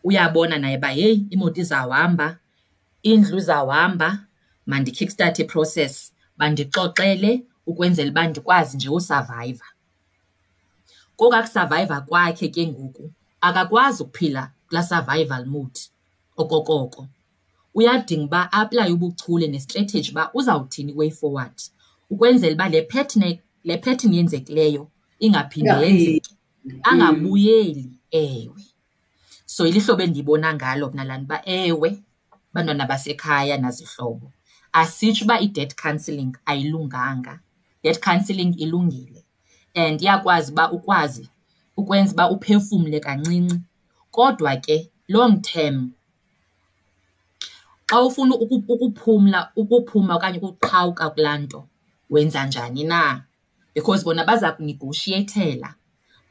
uyabona 0.08 0.56
naye 0.64 0.78
uba 0.80 0.90
yeyi 1.00 1.20
imoto 1.34 1.58
izawuhamba 1.64 2.28
indlu 3.12 3.36
izawuhamba 3.44 4.10
mandikickstart 4.70 5.36
iprocess 5.44 5.96
bandixoxele 6.40 7.32
ukwenzela 7.70 8.12
uba 8.14 8.24
ndikwazi 8.30 8.72
nje 8.78 8.90
usurvayiva 8.98 9.68
kokakusurvayiva 11.18 11.98
kwakhe 12.08 12.48
ke 12.54 12.64
ngoku 12.70 13.04
akakwazi 13.48 14.00
ukuphila 14.06 14.44
kulaa 14.68 14.90
survival 14.92 15.44
mood 15.54 15.74
okokoko 16.42 17.02
uyadinga 17.78 18.26
uba 18.28 18.40
aplaye 18.60 18.92
ubuchule 18.96 19.46
nestrategi 19.54 20.10
uba 20.14 20.24
uzawuthini 20.38 20.92
way 21.00 21.12
forward 21.20 21.58
ukwenzela 22.12 22.56
uba 22.58 22.66
le 22.74 22.82
pattern 22.92 23.24
e, 23.30 23.42
le 23.68 23.76
pattern 23.84 24.14
yenzekileyo 24.18 24.84
ingaphinde 25.26 25.70
yenzeke 25.84 26.32
mm. 26.66 26.80
angabuyeli 26.90 27.86
ewe. 28.24 28.62
So 29.54 29.60
ilihlobo 29.70 30.02
endiyibona 30.06 30.50
ngalo 30.58 30.86
mna 30.92 31.04
laa 31.10 31.18
nto 31.20 31.26
uba 31.30 31.38
ewe 31.58 31.90
bantwana 32.54 32.86
basekhaya 32.92 33.56
nazihlobo 33.64 34.28
asitsho 34.80 35.24
uba 35.26 35.36
i-debt 35.46 35.72
counselling 35.82 36.32
ayilunganga, 36.52 37.34
debt 37.84 38.00
counselling 38.06 38.54
ilungile 38.64 39.22
and 39.82 39.98
iyakwazi 40.04 40.50
uba 40.56 40.66
ukwazi 40.78 41.24
ukwenza 41.80 42.12
uba 42.16 42.26
uphefumle 42.36 43.00
kancinci 43.06 43.56
kodwa 44.16 44.52
ke 44.64 44.78
long 45.14 45.34
term 45.48 45.76
xa 47.90 47.96
ufuna 48.08 48.34
ukuphumla 48.44 49.40
ukuphuma 49.60 50.12
okanye 50.18 50.38
ukuqhawuka 50.40 51.06
kulaa 51.14 51.38
nto 51.44 51.60
wenza 52.14 52.40
njani 52.48 52.84
na. 52.92 53.02
because 53.78 54.04
bona 54.04 54.26
baza 54.26 54.52
kunegoshiyethela 54.52 55.76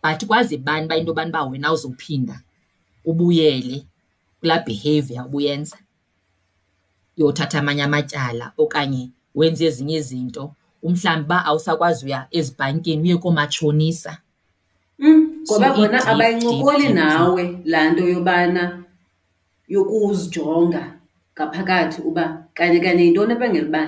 but 0.03 0.27
kwazi 0.27 0.57
bani 0.59 0.87
uba 0.87 0.91
into 0.97 1.09
yobani 1.11 1.31
uba 1.31 1.45
wena 1.45 1.73
uzophinda 1.73 2.41
ubuyele 3.05 3.87
kulaa 4.41 4.65
behavior 4.67 5.27
ubuyenza 5.27 5.79
yothatha 7.17 7.59
amanye 7.59 7.83
amatyala 7.87 8.47
okanye 8.59 9.05
wenze 9.35 9.65
ezinye 9.67 9.97
izinto 10.03 10.45
umhlawumbi 10.83 11.25
uba 11.27 11.39
awusakwazi 11.47 12.01
uya 12.07 12.21
ezibhankini 12.31 13.03
uye 13.07 13.17
koomatshonisa 13.23 14.13
mm, 14.99 15.45
ngoba 15.47 15.69
bona 15.77 15.99
abayincokoli 16.11 16.89
nawe 16.99 17.43
laa 17.71 17.89
nto 17.91 18.05
yobana 18.11 18.65
yokuzijonga 19.73 20.83
ngaphakathi 21.35 21.99
uba 22.09 22.25
kanye 22.55 22.79
kanye 22.83 23.03
yintoni 23.07 23.33
ebangela 23.35 23.69
uba 23.71 23.83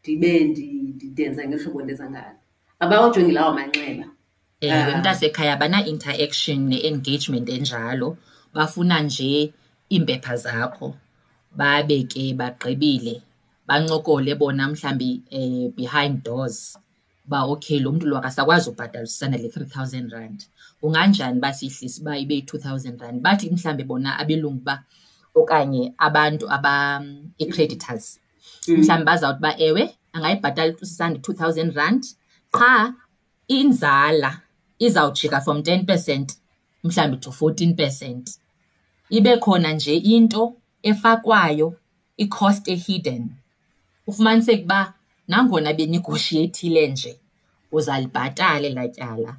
ndibe 0.00 0.30
ndenza 1.08 1.40
ngehlobo 1.48 1.80
ndenza 1.82 2.06
ngalo 2.10 2.40
abawajongi 2.84 3.32
lawo 3.38 3.50
manxeba 3.58 4.06
ewe 4.66 4.80
eh, 4.82 4.90
umntasekhaya 4.94 5.50
ah. 5.50 5.56
abana-interaction 5.56 6.58
ne-engagement 6.70 7.46
enjalo 7.56 8.08
bafuna 8.54 8.96
nje 9.06 9.30
iimpepha 9.94 10.34
zakho 10.44 10.88
babe 11.58 11.98
ke 12.12 12.24
bagqibile 12.40 13.14
bancokole 13.66 14.32
bona 14.40 14.64
mhlawumbi 14.70 15.10
um 15.32 15.40
eh, 15.40 15.64
behind 15.78 16.14
doors 16.26 16.58
uba 17.26 17.38
okay 17.52 17.78
lo 17.84 17.88
mntu 17.94 18.06
lo 18.10 18.16
akasakwazi 18.18 18.66
ubhatalisana 18.70 19.36
le 19.42 19.48
three 19.52 19.66
thousand 19.74 20.06
rand 20.14 20.38
kunganjani 20.80 21.38
uba 21.38 21.50
siyihlise 21.56 22.00
uba 22.02 22.18
ibe 22.22 22.34
yi-two 22.38 22.58
thousand 22.64 22.96
rand 23.02 23.20
bathi 23.24 23.46
mhlawumbi 23.50 23.84
bona 23.90 24.10
abelungu 24.22 24.58
uba 24.64 24.76
okanye 25.38 25.82
abantu 26.06 26.44
ii-creditors 27.40 28.04
mhlawumbi 28.68 28.92
mm. 28.98 29.04
bazawuthi 29.08 29.38
uba 29.42 29.50
ewe 29.66 29.82
angayibhatali 30.12 30.72
usandi 30.82 31.18
two 31.24 31.32
thousand 31.40 31.72
rand 31.80 32.02
Qha 32.52 32.94
inzala 33.48 34.40
izawujika 34.78 35.42
from 35.42 35.62
10 35.62 35.86
percent 35.86 36.32
mhlawumbi 36.84 37.20
to 37.22 37.32
fourteen 37.32 37.76
percent. 37.76 38.30
Ibe 39.10 39.36
khona 39.40 39.72
nje 39.72 39.94
into 39.96 40.54
efakwayo, 40.82 41.74
i-cost 42.16 42.68
e-hidden. 42.68 43.30
Ufumaniseke 44.06 44.62
uba 44.62 44.92
nangona 45.28 45.72
benigoshiyeyithile 45.72 46.82
nje 46.88 47.12
uzalibhatala 47.72 48.66
elaa 48.66 48.88
tyala 48.88 49.32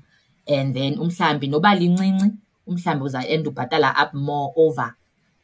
and 0.55 0.73
then 0.75 0.97
umhlawumbi 0.99 1.47
noba 1.47 1.75
lincinci, 1.75 2.31
umhlawumbi 2.67 3.05
uza-enda 3.05 3.49
ubhatala 3.49 3.89
up 4.03 4.13
more 4.13 4.53
over 4.57 4.95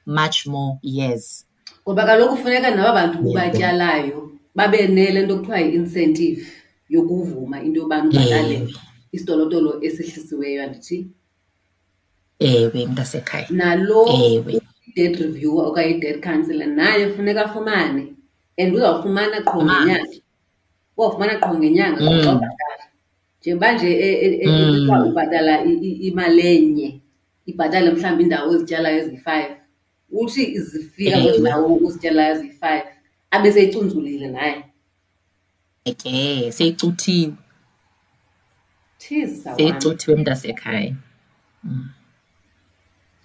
much 0.05 0.47
more 0.47 0.79
years. 0.81 1.45
Ngoba 1.87 2.05
kaloku 2.05 2.35
kufuneka 2.35 2.71
naba 2.75 2.93
bantu 2.93 3.29
ubatyalayo 3.29 4.17
babe 4.55 4.79
nale 4.87 5.21
nto 5.25 5.35
kuthiwa 5.37 5.59
yi-incentive. 5.61 6.58
yokuvuma 6.89 7.61
into 7.65 7.79
yobantu 7.81 8.11
balale 8.19 8.55
isitolotolo 9.15 9.71
esihlisiweyo 9.87 10.59
andithi 10.63 10.97
ewe 12.39 12.79
mntasekhaya 12.89 13.47
nalo 13.59 14.01
dead 14.95 15.13
review 15.23 15.53
okanye 15.67 15.91
i-dead 15.93 16.17
councilor 16.27 16.67
naye 16.79 17.03
funeka 17.13 17.41
afumane 17.45 18.03
and 18.57 18.69
uzawufumana 18.75 19.37
qho 19.49 19.57
ngenyanga 19.63 20.05
uzawufumana 20.95 21.35
qho 21.41 21.51
ngenyanga 21.59 22.01
mm. 22.01 22.39
njengoba 23.41 23.67
nje 23.73 23.89
e, 24.05 24.11
e, 24.11 24.37
e, 24.41 24.47
mm. 24.47 25.07
ubhatala 25.07 25.63
imali 26.07 26.41
enye 26.57 26.89
ibhatale 27.49 27.87
mhlawumbi 27.91 28.23
iindawo 28.23 28.53
ezityalayo 28.55 28.97
eziyi-five 28.99 29.49
uthi 30.11 30.59
zifika 30.59 31.17
kwezi 31.21 31.41
ndawo 31.41 31.73
uzityalayo 31.75 32.31
eziyi-five 32.35 32.83
abeseyicunzulile 33.31 34.27
naye 34.27 34.55
Eke, 35.89 36.51
seyicuthiwe. 36.57 37.33
Thiza 39.01 39.49
wami. 39.51 39.57
Seyicuthiwe 39.71 40.15
mntasekhaya. 40.21 40.95
Mm. 41.63 41.87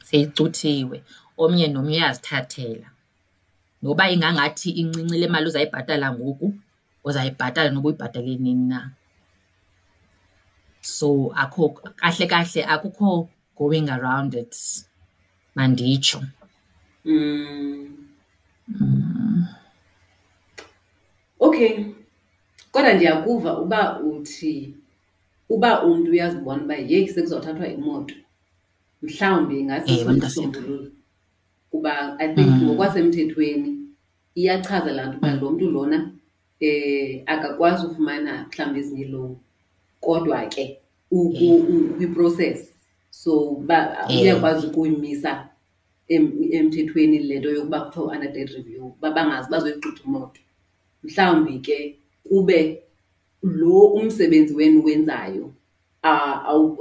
Seyicuthiwe. 0.09 0.99
Omnye 1.43 1.67
nomnye 1.75 1.99
uyazithathela. 2.01 2.89
Noba 3.83 4.05
ingangathi 4.15 4.69
incinci 4.81 5.17
le 5.21 5.27
mali 5.33 5.47
uzayibhatala 5.49 6.07
ngoku, 6.15 6.49
uzayibhatala 7.07 7.69
noba 7.71 7.89
uyibhatale 7.89 8.35
nini 8.43 8.55
na. 8.71 8.81
So 10.95 11.09
akho 11.43 11.63
kahle 12.01 12.25
kahle 12.33 12.61
akukho 12.73 13.11
going 13.59 13.89
around 13.91 14.35
it. 14.35 14.55
Manditsho. 15.57 16.21
Mm. 17.05 18.09
mm. 18.81 19.49
Okay. 21.47 21.95
Kodwa 22.75 22.93
ndiyakuva 22.97 23.51
uba 23.63 23.81
uthi 24.09 24.53
uba 25.55 25.71
umntu 25.87 26.09
uyazibona 26.15 26.61
uba 26.67 26.77
yeyi 26.91 27.07
sekuzawuthathwa 27.15 27.67
imoto, 27.77 28.15
mhlawumbi 29.03 29.55
ingasisisombululo 29.63 30.89
kuba 31.71 31.93
I 32.19 32.27
think 32.35 32.49
mm. 32.53 32.61
ngokwasemthethweni 32.65 33.71
iyachaza 34.39 34.91
laa 34.97 35.09
nto 35.13 35.19
uba 35.21 35.31
mm. 35.31 35.41
lo 35.43 35.47
mntu 35.53 35.67
lona 35.75 35.99
eh, 36.67 37.09
akakwazi 37.33 37.83
ufumana 37.89 38.33
mhlawumbi 38.49 38.79
ezinye 38.81 39.03
iilowuni 39.05 39.37
kodwa 40.05 40.37
ke 40.55 40.65
ukwi-process 41.17 42.59
so 43.21 43.33
uyakwazi 44.19 44.63
ukuyimisa 44.69 45.31
emthethweni 46.59 47.17
le 47.29 47.35
nto 47.39 47.49
yokuba 47.57 47.79
kuthiwa 47.85 48.13
under 48.15 48.31
debt 48.35 48.51
review 48.57 48.83
uba 48.99 49.09
bangaze 49.17 49.47
bazoyigqitha 49.53 50.03
imoto. 50.09 50.41
Mhlawumbi 51.05 51.55
ke 51.67 51.79
kube 52.29 52.83
lo 53.43 53.79
umsebenzi 54.01 54.55
wenu 54.59 54.79
uwenzayo 54.83 55.47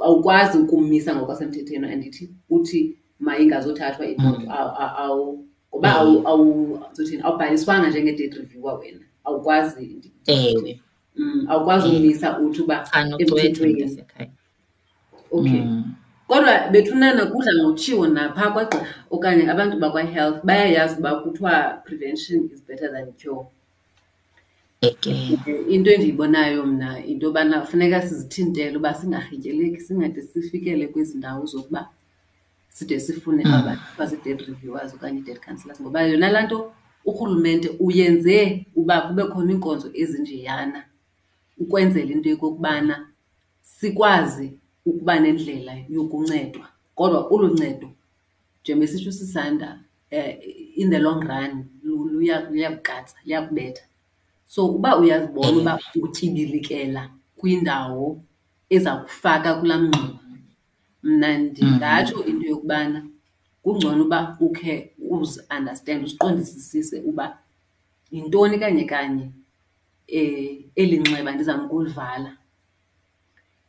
awukwazi 0.03 0.53
ukumisa 0.63 1.10
ngokwasemthethweni 1.15 1.88
andithi 1.93 2.23
uthi 2.56 2.82
mayingazothathwa 3.25 4.03
imoto 4.13 4.39
mm. 4.39 5.43
ngoba 5.69 5.89
awuzothini 6.32 7.21
mm. 7.21 7.23
awubhaliswanga 7.27 7.88
njenge-date 7.89 8.36
reviewer 8.39 8.75
wena 8.82 8.99
awukwazi 9.27 9.86
ewe 10.36 10.71
mm, 11.19 11.39
awukwazi 11.51 11.84
ukumisa 11.89 12.27
uthi 12.43 12.60
uba 12.65 12.77
emthethweni 13.21 13.84
okay 15.36 15.60
kodwa 16.29 16.53
bethunana 16.71 17.21
kudla 17.32 17.51
ngotshiwo 17.63 18.06
napha 18.15 18.45
kwagqirha 18.53 18.86
okanye 19.15 19.43
abantu 19.53 19.75
bakwa-health 19.84 20.38
bayayazi 20.47 20.93
uba 20.99 21.12
kuthiwa 21.21 21.53
prevention 21.86 22.39
is 22.53 22.62
better 22.67 22.89
than 22.95 23.08
cure 23.19 23.45
into 24.84 25.91
endiyibonayo 25.93 26.65
mna 26.65 27.06
into 27.06 27.26
yobana 27.26 27.65
funeka 27.65 28.02
sizithintele 28.02 28.78
uba 28.78 28.93
singarhityeleki 28.93 29.80
singade 29.80 30.22
sifikele 30.22 30.88
kwezi 30.88 31.17
ndawo 31.17 31.46
zokuba 31.46 31.89
side 32.69 33.00
sifune 33.00 33.43
mm. 33.46 33.54
abauba 33.54 34.06
zii-dead 34.06 34.39
reviewers 34.48 34.93
okanye 34.93 35.19
i-dead 35.19 35.39
councillers 35.46 35.80
ngoba 35.82 36.00
yona 36.02 36.30
laa 36.32 36.41
nto 36.46 36.58
urhulumente 37.06 37.69
uyenze 37.86 38.38
uba 38.80 38.96
kube 39.08 39.24
khona 39.32 39.52
iinkonzo 39.52 39.88
ezinjeyana 40.02 40.80
ukwenzela 41.62 42.12
into 42.15 42.30
yokokubana 42.34 42.96
sikwazi 43.62 44.48
ukuba 44.88 45.15
nendlela 45.19 45.74
yokuncedwa 45.96 46.67
kodwa 46.98 47.19
olu 47.34 47.48
ncedo 47.54 47.88
njengbesitsho 48.62 49.12
sisanda 49.12 49.69
um 49.74 49.80
eh, 50.19 50.30
in 50.82 50.88
the 50.93 51.00
long 51.06 51.22
run 51.32 51.52
luyakukatsa 52.56 53.15
luyakubetha 53.26 53.84
so 54.56 54.66
uba 54.66 54.98
uyazibona 54.98 55.54
uba 55.76 55.80
utyibilikela 56.06 57.02
kwindawo 57.39 58.06
eza 58.76 58.92
kufaka 59.04 59.50
kulaa 59.58 59.80
mngxuba 59.84 60.18
mna 61.10 61.28
ndingatsho 61.44 62.16
mm 62.18 62.22
-hmm. 62.22 62.30
into 62.30 62.46
yokubana 62.52 63.00
kungcono 63.63 64.02
uba 64.08 64.20
ukhe 64.46 64.74
uziunderstand 65.13 66.00
usiqondisisise 66.06 66.98
uba 67.10 67.26
yintoni 68.13 68.56
kanye 68.62 68.84
kanye 68.92 69.24
um 69.24 69.34
eh, 70.08 70.62
eli 70.80 70.96
nxeba 71.02 71.30
ndizama 71.34 71.63
ukulivala 71.68 72.32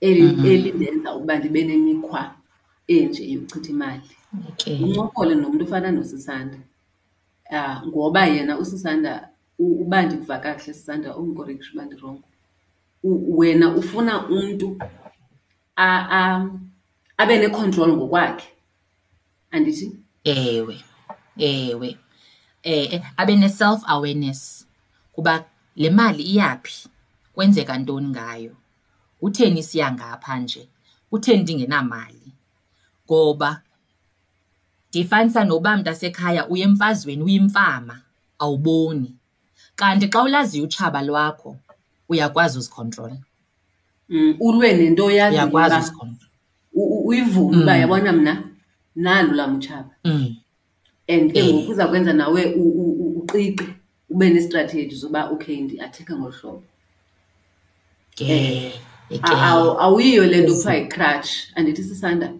elindenza 0.00 0.38
mm-hmm. 0.38 0.96
mm 0.96 1.02
-hmm. 1.02 1.16
ukuba 1.16 1.32
ndibe 1.38 1.60
nemikhwa 1.68 2.22
enje 2.94 3.22
yokuchitha 3.34 3.70
imali 3.74 4.08
okay. 4.48 4.76
uncokole 4.84 5.32
nomntu 5.40 5.64
ufana 5.66 5.88
nosisanda 5.96 6.58
um 7.50 7.58
uh, 7.58 7.76
ngoba 7.88 8.20
yena 8.34 8.54
usisanda 8.62 9.12
uba 9.66 10.02
ndikuva 10.02 10.38
kakuhle 10.38 10.74
Sisanda 10.74 11.16
undikorektshe 11.16 11.70
uba 11.74 11.84
ndirongo. 11.84 12.22
Wena 13.38 13.66
ufuna 13.80 14.14
umntu 14.34 14.66
abe 17.20 17.34
ne-control 17.40 17.90
ngokwakhe, 17.96 18.48
andithi? 19.54 19.86
Ewe, 20.24 20.80
ewe. 21.36 21.90
Eh, 22.64 23.02
abe 23.20 23.34
ne-self 23.36 23.82
awareness 23.86 24.66
kuba 25.14 25.34
le 25.80 25.88
mali 25.98 26.22
iyaphi, 26.32 26.76
kwenzeka 27.34 27.74
ntoni 27.80 28.08
ngayo, 28.14 28.54
kutheni 29.20 29.60
isiya 29.62 29.88
ngapha 29.94 30.32
nje, 30.42 30.62
kutheni 31.10 31.42
ndingenamali. 31.42 32.28
Ngoba 33.06 33.50
ndiyifanisa 34.88 35.40
noba 35.50 35.70
mntasekhaya 35.76 36.42
uya 36.52 36.64
emfazweni 36.68 37.22
uyimfama, 37.26 37.96
awuboni. 38.42 39.10
Kanti 39.76 40.06
xa 40.12 40.22
ulaziyo 40.24 40.64
utshaba 40.64 41.02
lwakho 41.02 41.56
uyakwazi 42.08 42.58
uzikhontrola. 42.58 43.16
Mm, 44.08 44.34
ulwe 44.46 44.68
nento 44.78 45.02
oyaziyo 45.06 45.42
uyakwazi 45.42 45.92
uba 46.74 47.74
mm. 47.74 47.80
yabona 47.82 48.12
mna 48.12 48.32
nalu 48.96 49.32
lam 49.34 49.56
utshaba 49.56 49.90
mm. 50.04 50.26
and 51.08 51.32
ke 51.32 51.40
ngoku 51.44 51.70
uza 51.72 51.86
kwenza 51.90 52.12
nawe 52.12 52.42
uqiqe 53.18 53.66
ube 54.10 54.26
neestrateji 54.30 54.94
zoba 55.02 55.20
okay 55.32 55.56
ndiathekha 55.64 56.14
ngolu 56.16 56.32
hlobo. 56.38 56.62
Eh, 58.18 58.72
Awuyiyo 59.78 60.26
le 60.30 60.38
nto 60.42 60.54
kuthiwa 60.54 61.14
yi 61.14 61.24
andithi 61.58 61.82
sisanda 61.84 62.30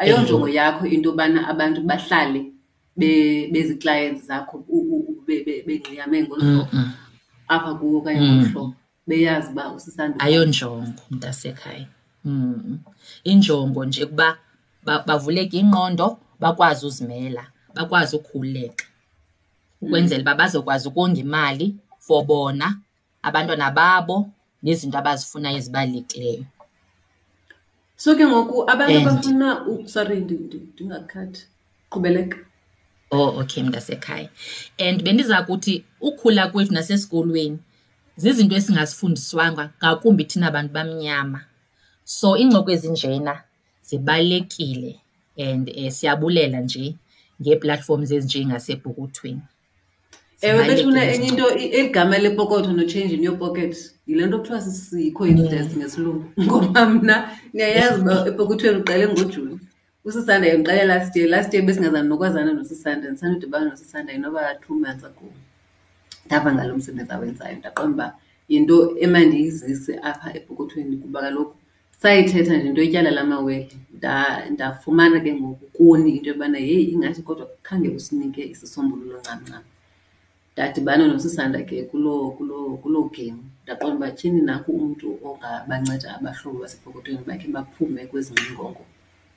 ayonjongo 0.00 0.48
yakho 0.48 0.86
into 0.86 1.10
yobana 1.10 1.40
abantu 1.52 1.82
bahlale 1.84 2.52
bezi-clients 2.96 4.24
zakho 4.26 4.64
benginyame 5.66 6.18
ngololo 6.24 6.64
apha 7.54 7.70
kuwo 7.78 7.96
okanye 8.00 8.20
mm. 8.26 8.32
ngohlobo 8.36 8.64
beyazi 9.08 9.48
uba 9.52 9.62
usisanda 9.76 10.16
ayonjongo 10.26 11.00
mntasekhaya 11.12 11.86
mm. 12.28 12.76
injongo 13.32 13.80
nje 13.86 14.02
kuba 14.10 14.28
bavuleke 15.08 15.58
ba 15.62 16.16
bakwazi 16.42 16.82
uzimela 16.90 17.42
bakwazi 17.74 18.12
ukhululeka 18.20 18.84
mm. 18.86 19.82
ukwenzela 19.88 20.22
uba 20.24 20.32
bazokwazi 20.40 20.84
ukonga 20.90 21.18
imali 21.24 21.66
for 22.04 22.20
bona 22.28 22.66
abantwana 23.26 23.66
babo 23.78 24.16
nezinto 24.62 24.96
abazifunayo 24.98 25.56
ezibalulekileyo 25.60 26.44
so 28.02 28.10
ke 28.16 28.24
ngoku 28.30 28.56
abantu 28.72 28.98
abafuna 29.02 29.46
sorry 29.92 30.16
ndingakhathi 30.24 31.42
qhubeleka 31.90 32.38
Oh 33.10 33.40
okay 33.40 33.62
mntasekhaya. 33.62 34.28
And 34.78 35.00
bendiza 35.04 35.42
kuthi 35.46 35.74
ukhula 36.08 36.42
kwethu 36.52 36.72
nasesikolweni 36.74 37.58
zizinto 38.22 38.54
esingasifundiswanga 38.60 39.64
ngakumbi 39.82 40.22
thina 40.30 40.48
bantu 40.54 40.72
bamnyama. 40.76 41.40
So 42.16 42.28
ingxoko 42.42 42.70
ezinjena 42.76 43.34
zibalekile 43.88 44.92
and 45.44 45.64
eh, 45.80 45.90
siyabulela 45.96 46.58
nje 46.64 46.84
ngee-platforms 47.40 48.10
ezinjengasebhukuthweni 48.16 49.40
ewe 50.46 50.60
bethuna 50.68 51.00
enye 51.12 51.26
into 51.30 51.46
eli 51.74 52.18
lepokotho 52.28 52.70
no-change 52.78 53.12
in 53.16 53.22
your 53.26 53.38
pocket 53.42 53.74
yile 54.08 54.24
nto 54.26 54.36
kuthiwa 54.40 54.60
sikho 54.80 55.22
i-test 55.30 55.70
mm. 55.72 55.78
ngesilungu 55.78 56.24
ngoba 56.42 56.80
mna 56.92 57.16
niyayazi 57.52 58.00
uba 58.02 58.14
epokothweni 58.30 58.76
uqale 58.82 59.04
ngojuli 59.10 59.54
usisanda 60.08 60.48
ngiqale 60.54 60.84
last 60.92 61.12
year 61.16 61.28
last 61.34 61.50
year 61.54 61.64
besingazani 61.68 62.08
nokwazana 62.10 62.52
nosisanda 62.58 63.06
ndisanda 63.10 63.36
udibana 63.38 63.66
nosisanda 63.72 64.10
inoba 64.16 64.40
two 64.62 64.74
months 64.84 65.04
ago 65.08 65.26
ndava 66.26 66.48
ngalo 66.54 66.72
msebenzi 66.80 67.12
awenzayo 67.16 67.56
ndaqonda 67.60 67.92
uba 67.92 68.14
yinto 68.52 68.76
emandiyizise 69.04 69.94
apha 70.08 70.28
ebhokothweni 70.38 70.94
kuba 71.02 71.18
kaloku 71.24 71.54
sayithetha 72.02 72.54
nje 72.56 72.68
into 72.68 72.82
ityala 72.86 73.10
lamawele 73.18 73.68
ndafumana 74.54 75.16
ke 75.24 75.30
ngoku 75.38 75.64
kuni 75.76 76.10
into 76.16 76.28
yobana 76.32 76.58
yeyi 76.68 76.84
ingathi 76.94 77.20
kodwa 77.26 77.46
khange 77.66 77.88
usinike 77.98 78.42
isisombululo 78.54 79.18
ncamncam 79.20 79.62
ndadibana 80.52 81.04
nosisanda 81.12 81.58
ke 81.68 81.76
kuloo 81.90 82.26
kuloo 82.36 82.70
kuloo 82.82 83.06
game 83.16 83.42
ndaqonda 83.64 83.96
uba 83.98 84.08
tyhini 84.16 84.40
nakho 84.48 84.70
umntu 84.80 85.06
ongabanceda 85.26 86.12
abahlobo 86.18 86.56
basebhokothweni 86.62 87.18
bakhe 87.28 87.46
baphume 87.56 88.02
kwezi 88.10 88.30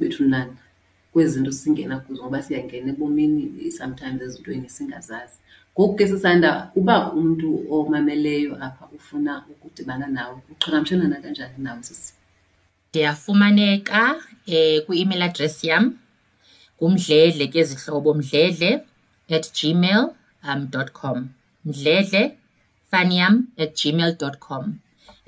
bethu 0.02 0.24
nani 0.30 0.54
kwezinto 1.14 1.52
singena 1.60 1.96
kuzo 2.04 2.22
ngoba 2.22 2.40
siyangena 2.46 2.90
ebomini 2.94 3.44
sometimes 3.80 4.20
ezintweni 4.26 4.70
singazazi. 4.78 5.38
Ngoku 5.74 5.94
ke 5.98 6.04
sisanda 6.12 6.50
uba 6.80 6.96
umntu 7.20 7.50
omameleyo 7.76 8.54
apha 8.68 8.86
ufuna 8.98 9.34
ukudibana 9.52 10.08
nawe 10.18 10.36
uqhagamshelana 10.54 11.18
kanjani 11.24 11.58
nawe 11.66 11.82
sisi? 11.88 12.12
Ndiyafumaneka 12.90 14.00
eh 14.56 14.78
kwi-email 14.86 15.22
address 15.30 15.56
yam 15.70 15.86
ngumdledle 16.78 17.46
ke 17.54 17.62
zihlobo 17.70 18.10
mdledle 18.20 18.72
at 19.36 19.46
gmail 19.58 20.04
um 20.50 20.60
dot 20.74 20.90
com 21.00 21.18
mdledle 21.68 22.24
faniam 22.90 23.34
at 23.64 23.72
gmail 23.80 24.12
dot 24.22 24.36
com 24.46 24.64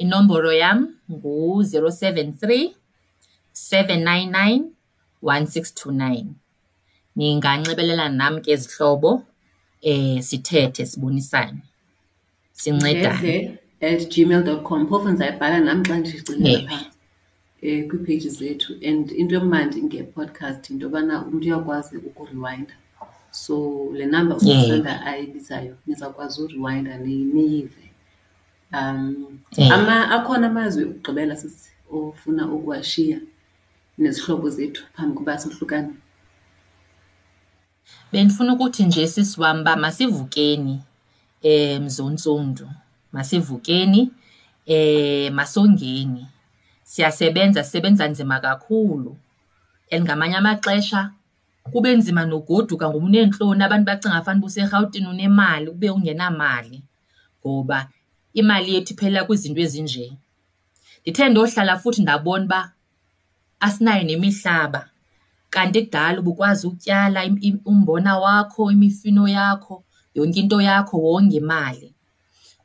inombolo 0.02 0.52
yam 0.64 0.80
ngu-zero 1.12 1.90
seven 2.02 2.28
three 2.42 2.66
799 3.54 4.72
1629. 5.22 6.36
Ninganxibelelana 7.18 8.14
nam 8.18 8.34
ke 8.44 8.54
zihlobo 8.62 9.12
eh, 9.84 10.18
sithethe 10.28 10.86
sibonisane, 10.86 11.62
sincedane. 12.56 13.58
at 13.82 14.00
gmail 14.12 14.44
dot 14.46 14.62
com 14.66 14.82
phofu 14.90 15.08
ndizayibhala 15.12 15.60
nam 15.68 15.80
xa 15.88 15.96
ndiyigcine 16.00 16.52
phaa 16.68 16.80
um 16.80 16.92
eh, 17.68 17.82
kwiipheji 17.88 18.30
zethu 18.38 18.72
and 18.90 19.06
into 19.22 19.36
emandi 19.44 19.78
ngepodcast 19.88 20.62
into 20.70 20.84
yobana 20.86 21.14
umntu 21.28 21.46
uyakwazi 21.48 21.98
ukuriwayinda 21.98 22.74
so 23.42 23.56
le 23.98 24.06
namba 24.12 24.34
usenda 24.40 24.94
ayibizayo 25.10 25.74
nizawukwazi 25.88 26.36
uriwayinda 26.44 26.94
niyive 27.36 27.84
um 28.80 29.10
akhona 30.16 30.46
amazwi 30.52 30.82
okugqibela 30.86 31.36
sisi 31.42 31.68
ofuna 31.98 32.44
ukuwashiya 32.56 33.20
nezihlobo 34.02 34.48
zethu 34.56 34.84
phambi 34.96 35.16
koba 35.18 35.34
sohlukane 35.42 35.94
bendifuna 38.12 38.54
ukuthi 38.54 38.84
nje 38.86 39.08
sisi 39.08 39.42
wam 39.42 39.62
uba 39.62 39.74
masivukeni 39.76 40.74
um 40.74 40.84
eh, 41.44 41.80
mzontsundu 41.86 42.68
masivukeni 43.14 44.02
um 44.74 45.34
masongeni 45.38 46.24
siyasebenza 46.90 47.62
sisebenza 47.64 48.04
nzima 48.12 48.38
kakhulu 48.46 49.12
and 49.94 50.04
ngamanye 50.06 50.36
amaxesha 50.38 51.02
kube 51.72 51.92
nzima 51.98 52.24
nogoduka 52.32 52.86
ngoba 52.90 53.06
uneentloni 53.06 53.64
abantu 53.64 53.86
bacinga 53.90 54.22
fana 54.26 54.40
uba 54.40 54.48
userhawutini 54.50 55.08
unemali 55.08 55.68
ube 55.74 55.88
ungenamali 55.90 56.78
ngoba 57.46 57.78
imali 58.40 58.68
yethu 58.74 58.94
iphela 58.94 59.20
kwizinto 59.28 59.62
ezinje 59.66 60.06
ndithe 61.04 61.30
ndohlala 61.30 61.74
futhi 61.82 62.02
ndabona 62.02 62.46
uba 62.46 62.62
asinayo 63.64 64.04
nemihlaba. 64.04 64.82
Kanti 65.50 65.82
kudala 65.86 66.20
ubukwazi 66.20 66.68
ukutyala 66.68 67.20
umbona 67.66 68.12
wakho, 68.20 68.72
imifino 68.72 69.28
yakho, 69.28 69.84
yonke 70.16 70.40
into 70.42 70.58
yakho 70.62 70.98
wonge 70.98 71.38
imali. 71.38 71.94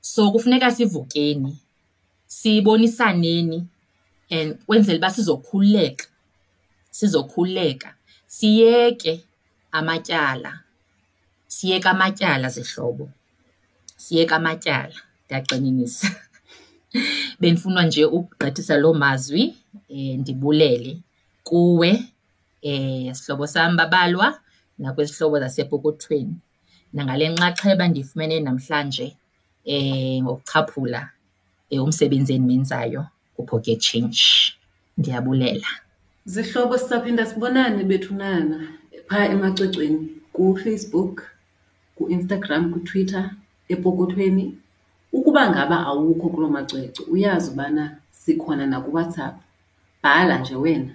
So 0.00 0.32
kufuneka 0.32 0.70
sivukeni, 0.70 1.58
sibonisaneni 2.26 3.66
and 4.30 4.58
kwenzele 4.66 4.98
uba 4.98 5.10
sizokhululeka, 5.10 6.06
sizokhululeka. 6.90 7.94
Siyeke 8.26 9.20
amatyala, 9.72 10.60
siyeke 11.48 11.88
amatyala 11.88 12.48
zihlobo, 12.48 13.08
siyeke 13.96 14.34
amatyala. 14.34 14.94
Ndiyagxininisa. 15.26 16.08
Bendifuna 17.40 17.82
nje 17.86 18.04
ukugqithisa 18.04 18.76
loo 18.80 18.94
mazwi. 18.94 19.54
Eh, 19.96 20.14
ndibulele 20.20 20.92
kuwe 21.48 21.92
eh, 22.68 23.04
sihlobo 23.18 23.46
sam 23.54 23.70
babalwa 23.78 24.26
nakwizihlobo 24.80 25.36
zasepokothweni 25.42 26.36
nangale 26.94 27.24
nxaxheba 27.34 27.84
ndiyifumene 27.88 28.36
namhlanje 28.42 29.06
eh, 29.74 30.14
ngokucaphula 30.22 31.00
umsebenzi 31.84 32.30
endiwenzayo 32.34 33.02
kuPocket 33.36 33.80
Change. 33.86 34.22
Ndiyabulela. 34.98 35.68
Zihlobo 36.32 36.74
sisaphinda 36.82 37.22
sibonane 37.30 37.80
bethunana 37.90 38.56
phaa 39.08 39.26
emacwecweni 39.34 40.00
kuFacebook, 40.34 41.16
kuInstagram, 41.96 42.64
kuTwitter, 42.72 43.24
epokothweni. 43.72 44.44
Ukuba 45.16 45.42
ngaba 45.50 45.76
awukho 45.88 46.26
kuloo 46.32 46.48
macwecwe 46.56 47.02
uyazi 47.14 47.48
ubana 47.52 47.82
sikhona 48.20 48.64
nakuWhatsApp. 48.72 49.34
Bhala 50.02 50.36
nje 50.40 50.54
wena, 50.64 50.94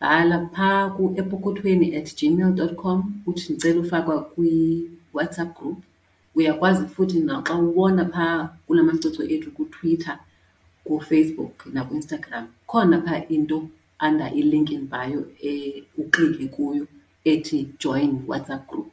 bhala 0.00 0.36
phaa 0.54 0.84
ku-epokothweni 0.96 1.86
at 1.98 2.08
gmail 2.18 2.50
dot 2.60 2.72
com 2.82 2.98
uthi 3.28 3.46
ndicela 3.52 3.80
ufakwa 3.84 4.14
kwi-WhatsApp 4.32 5.50
group. 5.58 5.78
Uyakwazi 6.38 6.84
futhi 6.94 7.16
naxa 7.28 7.54
ubona 7.68 8.04
phaa 8.14 8.38
kula 8.66 8.82
macwecwe 8.88 9.22
ethu 9.34 9.50
kuTwitter, 9.56 10.16
kuFacebook 10.86 11.54
nakuInstagram, 11.74 12.44
khona 12.70 12.96
phaa 13.04 13.20
into 13.36 13.58
under 14.06 14.28
i-link 14.40 14.68
in 14.76 14.82
bio 14.92 15.20
e- 15.50 15.82
uklikhe 16.00 16.46
kuyo 16.54 16.84
ethi 17.32 17.58
join 17.82 18.10
WhatsApp 18.30 18.62
group. 18.70 18.90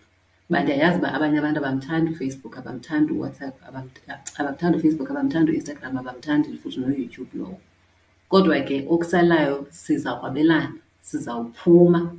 Uba 0.50 0.60
ndiyayazi 0.63 0.97
uba 1.00 1.10
abanye 1.15 1.38
abantu 1.39 1.58
abamthandi 1.60 2.08
uFacebook, 2.12 2.54
abamthandi 2.62 3.10
uWhatsApp, 3.13 3.56
abamthandi 4.39 4.73
uFacebook, 4.78 5.10
abamthandi 5.13 5.47
uInstagram, 5.52 5.93
abamthandi 6.02 6.47
futhi 6.62 6.78
noYouTube 6.82 7.33
lowo. 7.42 7.58
kodwa 8.30 8.60
ke 8.62 8.86
okusalayo 8.90 9.67
siza 9.71 10.13
kwabelana 10.19 10.73
sizawuphuma 11.02 12.13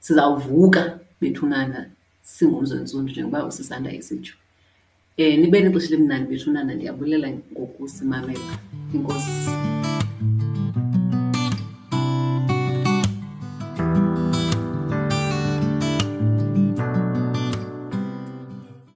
sizawuvuka 0.00 0.98
bethunana 1.20 1.90
singumzantsundu 2.22 3.12
njengoba 3.12 3.46
usisanda 3.46 3.92
isitsho 3.92 4.34
um 5.18 5.24
e, 5.24 5.36
nibe 5.36 5.60
nexesha 5.60 5.94
elimnandi 5.94 6.28
bethunana 6.30 6.72
ndiyabulela 6.74 7.28
ngokusimamela 7.54 8.46
inkosi 8.94 9.83